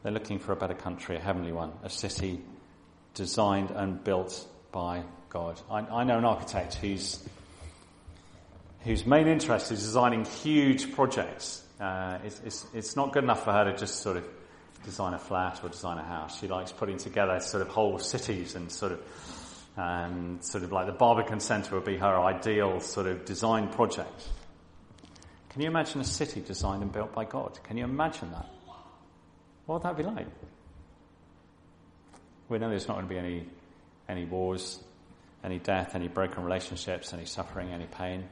They're 0.02 0.12
looking 0.12 0.38
for 0.38 0.52
a 0.52 0.56
better 0.56 0.74
country, 0.74 1.16
a 1.16 1.20
heavenly 1.20 1.52
one, 1.52 1.72
a 1.82 1.90
city 1.90 2.40
designed 3.14 3.70
and 3.70 4.02
built 4.02 4.46
by 4.72 5.02
God. 5.28 5.60
I, 5.70 5.80
I 5.80 6.04
know 6.04 6.18
an 6.18 6.24
architect 6.24 6.74
whose, 6.74 7.22
whose 8.84 9.04
main 9.04 9.26
interest 9.26 9.72
is 9.72 9.80
designing 9.80 10.24
huge 10.24 10.94
projects. 10.94 11.64
Uh, 11.80 12.18
it's, 12.24 12.40
it's, 12.44 12.66
it's 12.72 12.96
not 12.96 13.12
good 13.12 13.24
enough 13.24 13.44
for 13.44 13.52
her 13.52 13.64
to 13.64 13.76
just 13.76 14.02
sort 14.02 14.16
of 14.16 14.24
design 14.84 15.14
a 15.14 15.18
flat 15.18 15.60
or 15.62 15.68
design 15.68 15.98
a 15.98 16.04
house. 16.04 16.38
She 16.38 16.48
likes 16.48 16.72
putting 16.72 16.96
together 16.96 17.40
sort 17.40 17.62
of 17.62 17.68
whole 17.68 17.98
cities 17.98 18.54
and 18.54 18.70
sort 18.70 18.92
of, 18.92 19.00
um, 19.78 20.38
sort 20.40 20.64
of 20.64 20.72
like 20.72 20.86
the 20.86 20.92
Barbican 20.92 21.38
Centre 21.38 21.76
would 21.76 21.84
be 21.84 21.96
her 21.96 22.20
ideal 22.20 22.80
sort 22.80 23.06
of 23.06 23.24
design 23.24 23.68
project. 23.68 24.28
Can 25.50 25.62
you 25.62 25.68
imagine 25.68 26.00
a 26.00 26.04
city 26.04 26.40
designed 26.40 26.82
and 26.82 26.92
built 26.92 27.12
by 27.14 27.24
God? 27.24 27.58
Can 27.62 27.78
you 27.78 27.84
imagine 27.84 28.30
that? 28.32 28.46
What 29.66 29.76
would 29.76 29.82
that 29.84 29.96
be 29.96 30.02
like? 30.02 30.26
We 32.48 32.58
know 32.58 32.68
there's 32.68 32.88
not 32.88 32.94
going 32.94 33.08
to 33.08 33.14
be 33.14 33.18
any, 33.18 33.46
any 34.08 34.24
wars, 34.24 34.82
any 35.44 35.58
death, 35.58 35.94
any 35.94 36.08
broken 36.08 36.42
relationships, 36.42 37.12
any 37.12 37.26
suffering, 37.26 37.70
any 37.70 37.86
pain, 37.86 38.24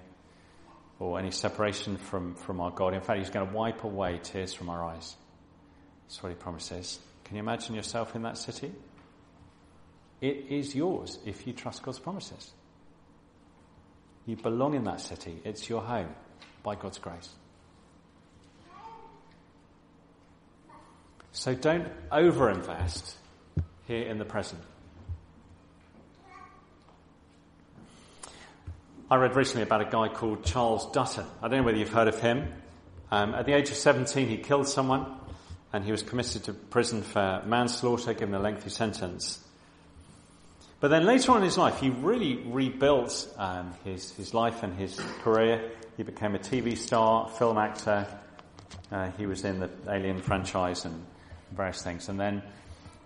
or 0.99 1.19
any 1.19 1.31
separation 1.31 1.97
from, 1.97 2.35
from 2.35 2.61
our 2.61 2.71
God. 2.71 2.95
In 2.95 3.03
fact, 3.03 3.21
He's 3.21 3.31
going 3.31 3.47
to 3.47 3.55
wipe 3.55 3.85
away 3.85 4.19
tears 4.23 4.53
from 4.53 4.69
our 4.69 4.85
eyes. 4.85 5.15
That's 6.09 6.23
what 6.23 6.31
he 6.31 6.37
promises. 6.37 6.99
Can 7.25 7.37
you 7.37 7.43
imagine 7.43 7.75
yourself 7.75 8.15
in 8.15 8.23
that 8.23 8.39
city? 8.39 8.73
It 10.21 10.47
is 10.49 10.75
yours 10.75 11.19
if 11.27 11.47
you 11.47 11.53
trust 11.53 11.83
God's 11.83 11.99
promises. 11.99 12.53
You 14.27 14.37
belong 14.37 14.75
in 14.75 14.85
that 14.85 15.01
city. 15.01 15.41
It's 15.45 15.69
your 15.69 15.83
home 15.83 16.09
by 16.63 16.75
God's 16.75 16.99
grace. 16.99 17.29
So 21.33 21.55
don't 21.55 21.87
overinvest 22.11 23.15
here 23.87 24.07
in 24.07 24.19
the 24.19 24.25
present. 24.25 24.61
I 29.09 29.17
read 29.17 29.37
recently 29.37 29.63
about 29.63 29.83
a 29.83 29.91
guy 29.91 30.09
called 30.09 30.45
Charles 30.45 30.91
Dutton. 30.91 31.27
I 31.41 31.49
don't 31.49 31.59
know 31.59 31.63
whether 31.63 31.79
you've 31.79 31.93
heard 31.93 32.09
of 32.09 32.19
him. 32.19 32.53
Um, 33.11 33.35
at 33.35 33.47
the 33.47 33.53
age 33.53 33.71
of 33.71 33.77
17, 33.77 34.29
he 34.29 34.39
killed 34.39 34.67
someone 34.67 35.07
and 35.73 35.85
he 35.85 35.93
was 35.93 36.03
committed 36.03 36.45
to 36.45 36.53
prison 36.53 37.03
for 37.03 37.43
manslaughter, 37.47 38.15
given 38.15 38.35
a 38.35 38.41
lengthy 38.41 38.71
sentence. 38.71 39.46
But 40.79 40.89
then 40.89 41.07
later 41.07 41.33
on 41.33 41.39
in 41.39 41.45
his 41.45 41.57
life, 41.57 41.81
he 41.81 41.89
really 41.89 42.37
rebuilt 42.37 43.35
um, 43.39 43.73
his, 43.85 44.13
his 44.13 44.35
life 44.35 44.63
and 44.63 44.75
his 44.75 44.99
career. 45.23 45.71
He 45.97 46.03
became 46.03 46.35
a 46.35 46.39
TV 46.39 46.77
star, 46.77 47.29
film 47.31 47.57
actor. 47.57 48.07
Uh, 48.93 49.11
he 49.13 49.27
was 49.27 49.45
in 49.45 49.61
the 49.61 49.71
Alien 49.89 50.21
franchise 50.21 50.85
and 50.85 51.05
various 51.53 51.83
things. 51.83 52.11
And 52.11 52.21
then 52.21 52.43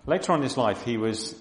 later 0.05 0.33
on 0.33 0.39
in 0.39 0.43
his 0.43 0.57
life, 0.57 0.83
he 0.83 0.97
was 0.97 1.33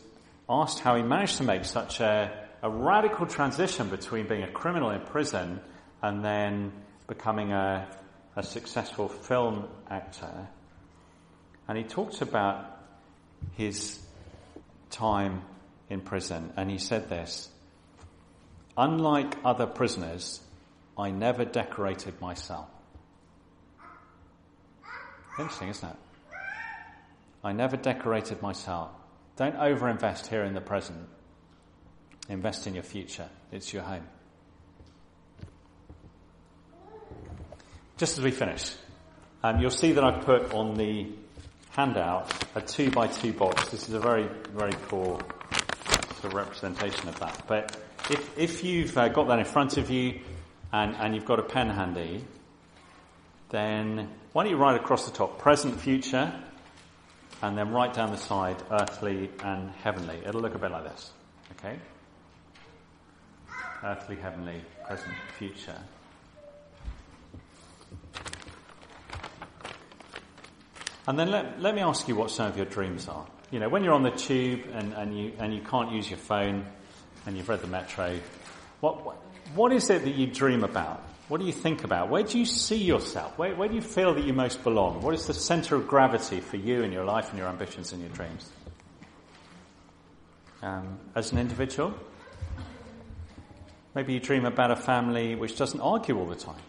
asked 0.48 0.78
how 0.78 0.94
he 0.96 1.02
managed 1.02 1.38
to 1.38 1.42
make 1.42 1.64
such 1.64 2.00
a, 2.00 2.46
a 2.62 2.70
radical 2.70 3.26
transition 3.26 3.88
between 3.88 4.28
being 4.28 4.44
a 4.44 4.50
criminal 4.50 4.90
in 4.90 5.00
prison 5.00 5.60
and 6.00 6.24
then 6.24 6.72
becoming 7.08 7.52
a, 7.52 7.88
a 8.36 8.42
successful 8.44 9.08
film 9.08 9.68
actor. 9.90 10.48
And 11.66 11.76
he 11.76 11.82
talked 11.82 12.22
about 12.22 12.78
his 13.56 13.98
time 14.90 15.42
in 15.90 16.00
prison, 16.00 16.52
and 16.56 16.70
he 16.70 16.78
said 16.78 17.08
this 17.08 17.50
Unlike 18.78 19.36
other 19.44 19.66
prisoners, 19.66 20.40
I 20.96 21.10
never 21.10 21.44
decorated 21.44 22.20
my 22.20 22.34
cell. 22.34 22.70
Interesting, 25.38 25.68
isn't 25.68 25.88
it? 25.88 25.96
I 27.42 27.52
never 27.52 27.76
decorated 27.76 28.40
my 28.40 28.52
cell. 28.52 28.94
Don't 29.36 29.56
overinvest 29.56 30.26
here 30.26 30.44
in 30.44 30.54
the 30.54 30.60
present. 30.60 31.08
Invest 32.28 32.66
in 32.66 32.74
your 32.74 32.82
future. 32.82 33.28
It's 33.50 33.72
your 33.72 33.82
home. 33.82 34.06
Just 37.96 38.18
as 38.18 38.24
we 38.24 38.30
finish, 38.30 38.72
um, 39.42 39.60
you'll 39.60 39.70
see 39.70 39.92
that 39.92 40.04
I've 40.04 40.24
put 40.24 40.52
on 40.52 40.74
the 40.74 41.08
handout 41.70 42.32
a 42.54 42.60
two 42.60 42.90
by 42.90 43.06
two 43.06 43.32
box. 43.32 43.68
This 43.70 43.88
is 43.88 43.94
a 43.94 44.00
very, 44.00 44.28
very 44.54 44.72
cool 44.88 45.20
sort 46.20 46.32
of 46.32 46.34
representation 46.34 47.08
of 47.08 47.18
that. 47.20 47.44
But 47.46 47.76
if, 48.10 48.38
if 48.38 48.64
you've 48.64 48.96
uh, 48.96 49.08
got 49.08 49.28
that 49.28 49.38
in 49.38 49.44
front 49.44 49.78
of 49.78 49.90
you 49.90 50.20
and, 50.72 50.94
and 50.96 51.14
you've 51.14 51.24
got 51.24 51.38
a 51.38 51.42
pen 51.42 51.70
handy, 51.70 52.24
then 53.48 54.08
why 54.32 54.44
don't 54.44 54.50
you 54.50 54.58
write 54.58 54.76
across 54.76 55.06
the 55.06 55.16
top 55.16 55.38
present, 55.38 55.80
future, 55.80 56.32
and 57.42 57.56
then 57.56 57.70
write 57.70 57.94
down 57.94 58.10
the 58.10 58.18
side 58.18 58.56
earthly 58.70 59.30
and 59.42 59.70
heavenly. 59.82 60.20
It'll 60.26 60.42
look 60.42 60.54
a 60.54 60.58
bit 60.58 60.70
like 60.70 60.84
this. 60.84 61.10
Okay? 61.52 61.78
Earthly, 63.82 64.16
heavenly, 64.16 64.60
present, 64.86 65.14
future. 65.38 65.78
And 71.06 71.18
then 71.18 71.30
let, 71.30 71.60
let 71.60 71.74
me 71.74 71.80
ask 71.80 72.06
you 72.08 72.14
what 72.14 72.30
some 72.30 72.46
of 72.46 72.56
your 72.56 72.66
dreams 72.66 73.08
are. 73.08 73.26
You 73.50 73.58
know, 73.58 73.68
when 73.68 73.82
you're 73.82 73.94
on 73.94 74.04
the 74.04 74.12
tube 74.12 74.68
and, 74.72 74.92
and, 74.92 75.18
you, 75.18 75.32
and 75.38 75.52
you 75.52 75.60
can't 75.60 75.90
use 75.90 76.08
your 76.08 76.18
phone 76.18 76.64
and 77.26 77.36
you've 77.36 77.48
read 77.48 77.60
the 77.60 77.66
metro, 77.66 78.16
what, 78.80 79.16
what, 79.56 79.72
is 79.72 79.90
it 79.90 80.04
that 80.04 80.14
you 80.14 80.28
dream 80.28 80.62
about? 80.62 81.02
What 81.26 81.40
do 81.40 81.46
you 81.46 81.52
think 81.52 81.82
about? 81.82 82.10
Where 82.10 82.22
do 82.22 82.38
you 82.38 82.44
see 82.44 82.76
yourself? 82.76 83.36
Where, 83.36 83.56
where 83.56 83.68
do 83.68 83.74
you 83.74 83.82
feel 83.82 84.14
that 84.14 84.24
you 84.24 84.32
most 84.32 84.62
belong? 84.62 85.02
What 85.02 85.14
is 85.14 85.26
the 85.26 85.34
center 85.34 85.74
of 85.74 85.88
gravity 85.88 86.40
for 86.40 86.58
you 86.58 86.82
in 86.82 86.92
your 86.92 87.04
life 87.04 87.30
and 87.30 87.38
your 87.38 87.48
ambitions 87.48 87.92
and 87.92 88.00
your 88.00 88.10
dreams? 88.10 88.48
Um, 90.62 91.00
as 91.16 91.32
an 91.32 91.38
individual, 91.38 91.94
maybe 93.96 94.12
you 94.12 94.20
dream 94.20 94.44
about 94.44 94.70
a 94.70 94.76
family 94.76 95.34
which 95.34 95.56
doesn't 95.56 95.80
argue 95.80 96.16
all 96.16 96.26
the 96.26 96.36
time. 96.36 96.62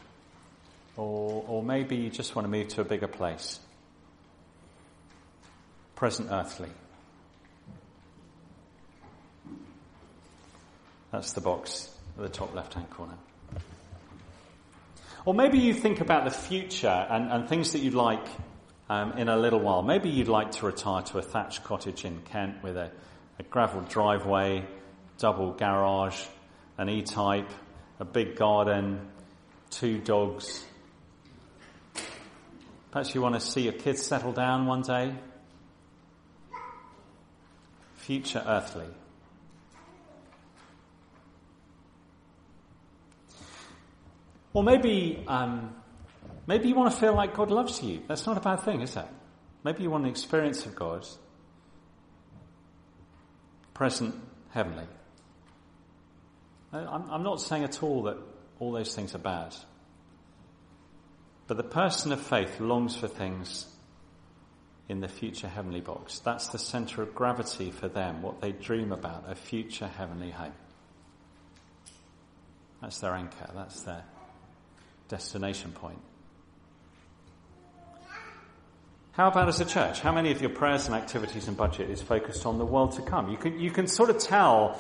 Or, 0.98 1.46
or 1.48 1.64
maybe 1.64 1.96
you 1.96 2.10
just 2.10 2.36
want 2.36 2.46
to 2.46 2.50
move 2.50 2.70
to 2.70 2.82
a 2.82 2.86
bigger 2.86 3.08
place 3.08 3.60
present 6.02 6.30
earthly. 6.32 6.70
That's 11.12 11.34
the 11.34 11.42
box 11.42 11.96
at 12.18 12.24
the 12.24 12.30
top 12.30 12.56
left 12.56 12.74
hand 12.74 12.90
corner. 12.90 13.14
Or 15.26 15.36
maybe 15.36 15.60
you 15.60 15.76
think 15.76 16.02
about 16.02 16.26
the 16.26 16.32
future 16.32 16.88
and, 16.88 17.32
and 17.32 17.48
things 17.48 17.74
that 17.74 17.84
you'd 17.84 17.94
like 17.94 18.26
um, 18.90 19.12
in 19.20 19.30
a 19.30 19.38
little 19.38 19.60
while. 19.60 19.84
Maybe 19.84 20.10
you'd 20.10 20.28
like 20.28 20.54
to 20.54 20.66
retire 20.66 21.04
to 21.04 21.20
a 21.20 21.22
thatched 21.22 21.64
cottage 21.64 22.04
in 22.04 22.20
Kent 22.24 22.64
with 22.64 22.78
a, 22.78 22.90
a 23.38 23.44
gravel 23.44 23.82
driveway, 23.82 24.66
double 25.20 25.52
garage, 25.52 26.20
an 26.80 26.90
E-type, 26.90 27.52
a 28.00 28.06
big 28.06 28.36
garden, 28.38 29.08
two 29.70 30.00
dogs. 30.00 30.66
Perhaps 32.90 33.14
you 33.14 33.22
want 33.22 33.36
to 33.36 33.40
see 33.40 33.62
your 33.62 33.74
kids 33.74 34.02
settle 34.02 34.32
down 34.32 34.66
one 34.66 34.82
day 34.82 35.14
future 38.12 38.44
earthly. 38.46 38.88
Or 44.52 44.64
maybe, 44.64 45.24
um, 45.30 45.74
maybe 46.46 46.68
you 46.68 46.76
want 46.76 46.92
to 46.92 47.00
feel 47.00 47.14
like 47.14 47.34
God 47.34 47.52
loves 47.52 47.82
you. 47.82 48.02
That's 48.10 48.26
not 48.26 48.36
a 48.36 48.42
bad 48.42 48.58
thing, 48.58 48.82
is 48.82 48.98
it? 48.98 49.06
Maybe 49.64 49.84
you 49.84 49.90
want 49.90 50.04
an 50.04 50.10
experience 50.10 50.66
of 50.66 50.76
God, 50.76 51.08
present, 53.74 54.14
heavenly. 54.50 54.88
I'm, 56.74 57.10
I'm 57.10 57.24
not 57.24 57.40
saying 57.40 57.64
at 57.64 57.82
all 57.82 58.04
that 58.04 58.18
all 58.60 58.74
those 58.74 58.94
things 58.94 59.16
are 59.16 59.20
bad. 59.20 59.56
But 61.48 61.56
the 61.56 61.64
person 61.64 62.12
of 62.12 62.20
faith 62.20 62.60
longs 62.60 62.94
for 62.94 63.08
things 63.08 63.71
in 64.92 65.00
the 65.00 65.08
future 65.08 65.48
heavenly 65.48 65.80
box. 65.80 66.20
That's 66.20 66.50
the 66.50 66.60
center 66.60 67.02
of 67.02 67.16
gravity 67.16 67.72
for 67.72 67.88
them, 67.88 68.22
what 68.22 68.42
they 68.42 68.52
dream 68.52 68.92
about, 68.92 69.24
a 69.26 69.36
future 69.36 69.88
heavenly 69.88 70.32
home. 70.32 70.52
That's 72.82 73.00
their 73.00 73.14
anchor, 73.14 73.50
that's 73.56 73.84
their 73.84 74.04
destination 75.08 75.72
point. 75.72 76.02
How 79.14 79.30
about 79.30 79.48
as 79.48 79.62
a 79.62 79.66
church? 79.66 80.02
How 80.02 80.12
many 80.12 80.32
of 80.32 80.42
your 80.42 80.50
prayers 80.50 80.88
and 80.88 80.96
activities 80.96 81.48
and 81.48 81.56
budget 81.56 81.90
is 81.90 82.02
focused 82.02 82.46
on 82.46 82.58
the 82.58 82.66
world 82.66 82.92
to 82.94 83.02
come? 83.02 83.30
You 83.30 83.38
can, 83.38 83.60
you 83.62 83.72
can 83.72 83.88
sort 83.88 84.10
of 84.10 84.20
tell 84.20 84.78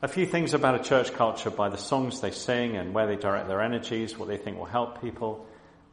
a 0.00 0.06
few 0.06 0.26
things 0.26 0.54
about 0.54 0.76
a 0.76 0.82
church 0.82 1.12
culture 1.12 1.50
by 1.50 1.70
the 1.70 1.76
songs 1.76 2.20
they 2.20 2.30
sing 2.30 2.76
and 2.76 2.94
where 2.94 3.08
they 3.08 3.16
direct 3.16 3.48
their 3.48 3.62
energies, 3.62 4.16
what 4.16 4.28
they 4.28 4.36
think 4.36 4.58
will 4.58 4.64
help 4.64 5.00
people, 5.00 5.44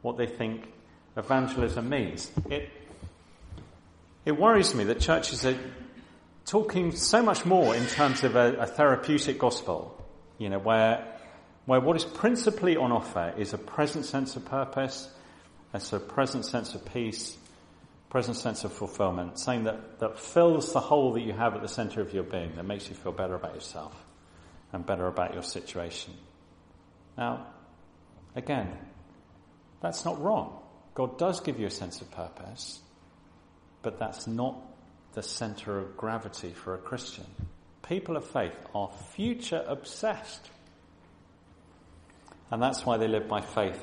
what 0.04 0.16
they 0.16 0.28
think 0.28 0.72
evangelism 1.16 1.90
means. 1.90 2.32
It, 2.52 2.70
it 4.28 4.38
worries 4.38 4.76
me 4.76 4.84
that 4.84 5.00
churches 5.00 5.46
are 5.46 5.58
talking 6.46 6.92
so 6.92 7.24
much 7.24 7.46
more 7.46 7.74
in 7.74 7.86
terms 7.88 8.26
of 8.26 8.36
a, 8.36 8.56
a 8.56 8.66
therapeutic 8.66 9.40
gospel, 9.40 10.06
you 10.38 10.50
know, 10.50 10.60
where, 10.60 11.18
where 11.66 11.80
what 11.80 11.96
is 11.96 12.04
principally 12.04 12.76
on 12.76 12.92
offer 12.92 13.34
is 13.38 13.54
a 13.54 13.58
present 13.58 14.04
sense 14.04 14.36
of 14.36 14.44
purpose, 14.44 15.10
a 15.72 15.80
sort 15.80 16.02
of 16.02 16.10
present 16.10 16.46
sense 16.46 16.76
of 16.76 16.84
peace, 16.92 17.38
present 18.10 18.36
sense 18.36 18.66
of 18.66 18.74
fulfillment, 18.74 19.40
saying 19.40 19.64
that, 19.64 20.00
that 20.00 20.20
fills 20.20 20.74
the 20.74 20.82
hole 20.82 21.14
that 21.14 21.22
you 21.22 21.32
have 21.32 21.56
at 21.56 21.62
the 21.62 21.70
center 21.70 22.02
of 22.02 22.14
your 22.14 22.24
being, 22.24 22.54
that 22.58 22.66
makes 22.66 22.90
you 22.90 22.96
feel 22.96 23.14
better 23.14 23.36
about 23.36 23.54
yourself 23.54 23.96
and 24.74 24.86
better 24.86 25.08
about 25.08 25.36
your 25.36 25.44
situation. 25.44 26.14
Now, 27.18 27.48
again, 28.36 28.78
that's 29.82 30.04
not 30.04 30.22
wrong. 30.22 30.60
God 30.96 31.18
does 31.18 31.40
give 31.40 31.62
you 31.62 31.68
a 31.68 31.72
sense 31.72 32.02
of 32.02 32.12
purpose 32.12 32.82
but 33.88 34.00
that's 34.00 34.28
not 34.28 34.58
the 35.14 35.24
center 35.24 35.80
of 35.80 35.96
gravity 35.96 36.50
for 36.50 36.76
a 36.76 36.78
Christian. 36.78 37.24
People 37.88 38.18
of 38.18 38.26
faith 38.26 38.52
are 38.76 38.92
future 39.14 39.64
obsessed. 39.66 40.50
And 42.52 42.62
that's 42.62 42.86
why 42.86 42.98
they 42.98 43.08
live 43.08 43.30
by 43.30 43.40
faith, 43.40 43.82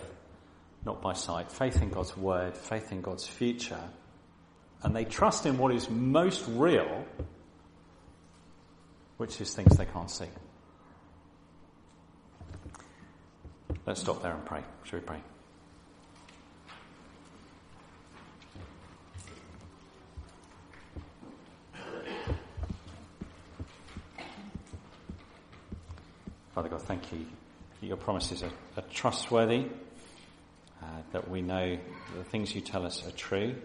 not 0.85 1.01
by 1.01 1.15
sight. 1.15 1.51
Faith 1.51 1.81
in 1.81 1.89
God's 1.89 2.15
word, 2.19 2.55
faith 2.55 2.93
in 2.93 3.01
God's 3.01 3.27
future. 3.27 3.81
And 4.83 4.95
they 4.95 5.07
trust 5.07 5.47
in 5.47 5.57
what 5.57 5.75
is 5.75 5.89
most 5.89 6.45
real, 6.49 7.07
which 9.17 9.41
is 9.41 9.55
things 9.55 9.75
they 9.79 9.87
can't 9.87 10.11
see. 10.11 10.29
Let's 13.87 14.03
stop 14.03 14.21
there 14.21 14.35
and 14.35 14.45
pray. 14.45 14.65
Shall 14.83 14.99
we 14.99 15.07
pray? 15.07 15.23
Father 26.55 26.69
God, 26.69 26.84
thank 26.95 27.13
you 27.13 27.27
that 27.81 27.87
your 27.87 27.97
promises 27.97 28.45
are, 28.45 28.53
are 28.77 28.85
trustworthy, 28.93 29.67
uh, 30.81 30.87
that 31.13 31.29
we 31.29 31.43
know 31.43 31.77
the 32.17 32.25
things 32.25 32.55
you 32.55 32.61
tell 32.61 32.87
us 32.87 33.05
are 33.07 33.11
true, 33.11 33.57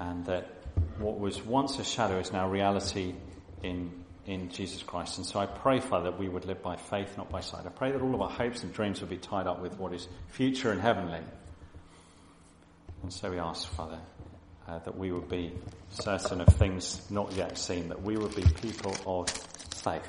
and 0.00 0.24
that 0.24 0.50
what 0.98 1.18
was 1.18 1.42
once 1.42 1.78
a 1.78 1.84
shadow 1.84 2.18
is 2.18 2.32
now 2.32 2.48
reality 2.48 3.14
in, 3.62 3.92
in 4.24 4.48
Jesus 4.48 4.82
Christ. 4.82 5.18
And 5.18 5.26
so 5.26 5.38
I 5.38 5.44
pray, 5.44 5.80
Father, 5.80 6.10
that 6.10 6.18
we 6.18 6.30
would 6.30 6.46
live 6.46 6.62
by 6.62 6.76
faith, 6.76 7.18
not 7.18 7.28
by 7.28 7.40
sight. 7.40 7.66
I 7.66 7.70
pray 7.70 7.92
that 7.92 8.00
all 8.00 8.14
of 8.14 8.22
our 8.22 8.30
hopes 8.30 8.62
and 8.62 8.72
dreams 8.72 9.02
would 9.02 9.10
be 9.10 9.18
tied 9.18 9.46
up 9.46 9.60
with 9.60 9.78
what 9.78 9.92
is 9.92 10.08
future 10.28 10.72
and 10.72 10.80
heavenly. 10.80 11.20
And 13.02 13.12
so 13.12 13.30
we 13.30 13.38
ask, 13.38 13.68
Father, 13.72 13.98
uh, 14.66 14.78
that 14.78 14.96
we 14.96 15.12
would 15.12 15.28
be 15.28 15.52
certain 15.90 16.40
of 16.40 16.48
things 16.48 17.02
not 17.10 17.32
yet 17.32 17.58
seen, 17.58 17.90
that 17.90 18.00
we 18.00 18.16
would 18.16 18.34
be 18.34 18.44
people 18.62 18.96
of 19.06 19.28
faith. 19.28 20.08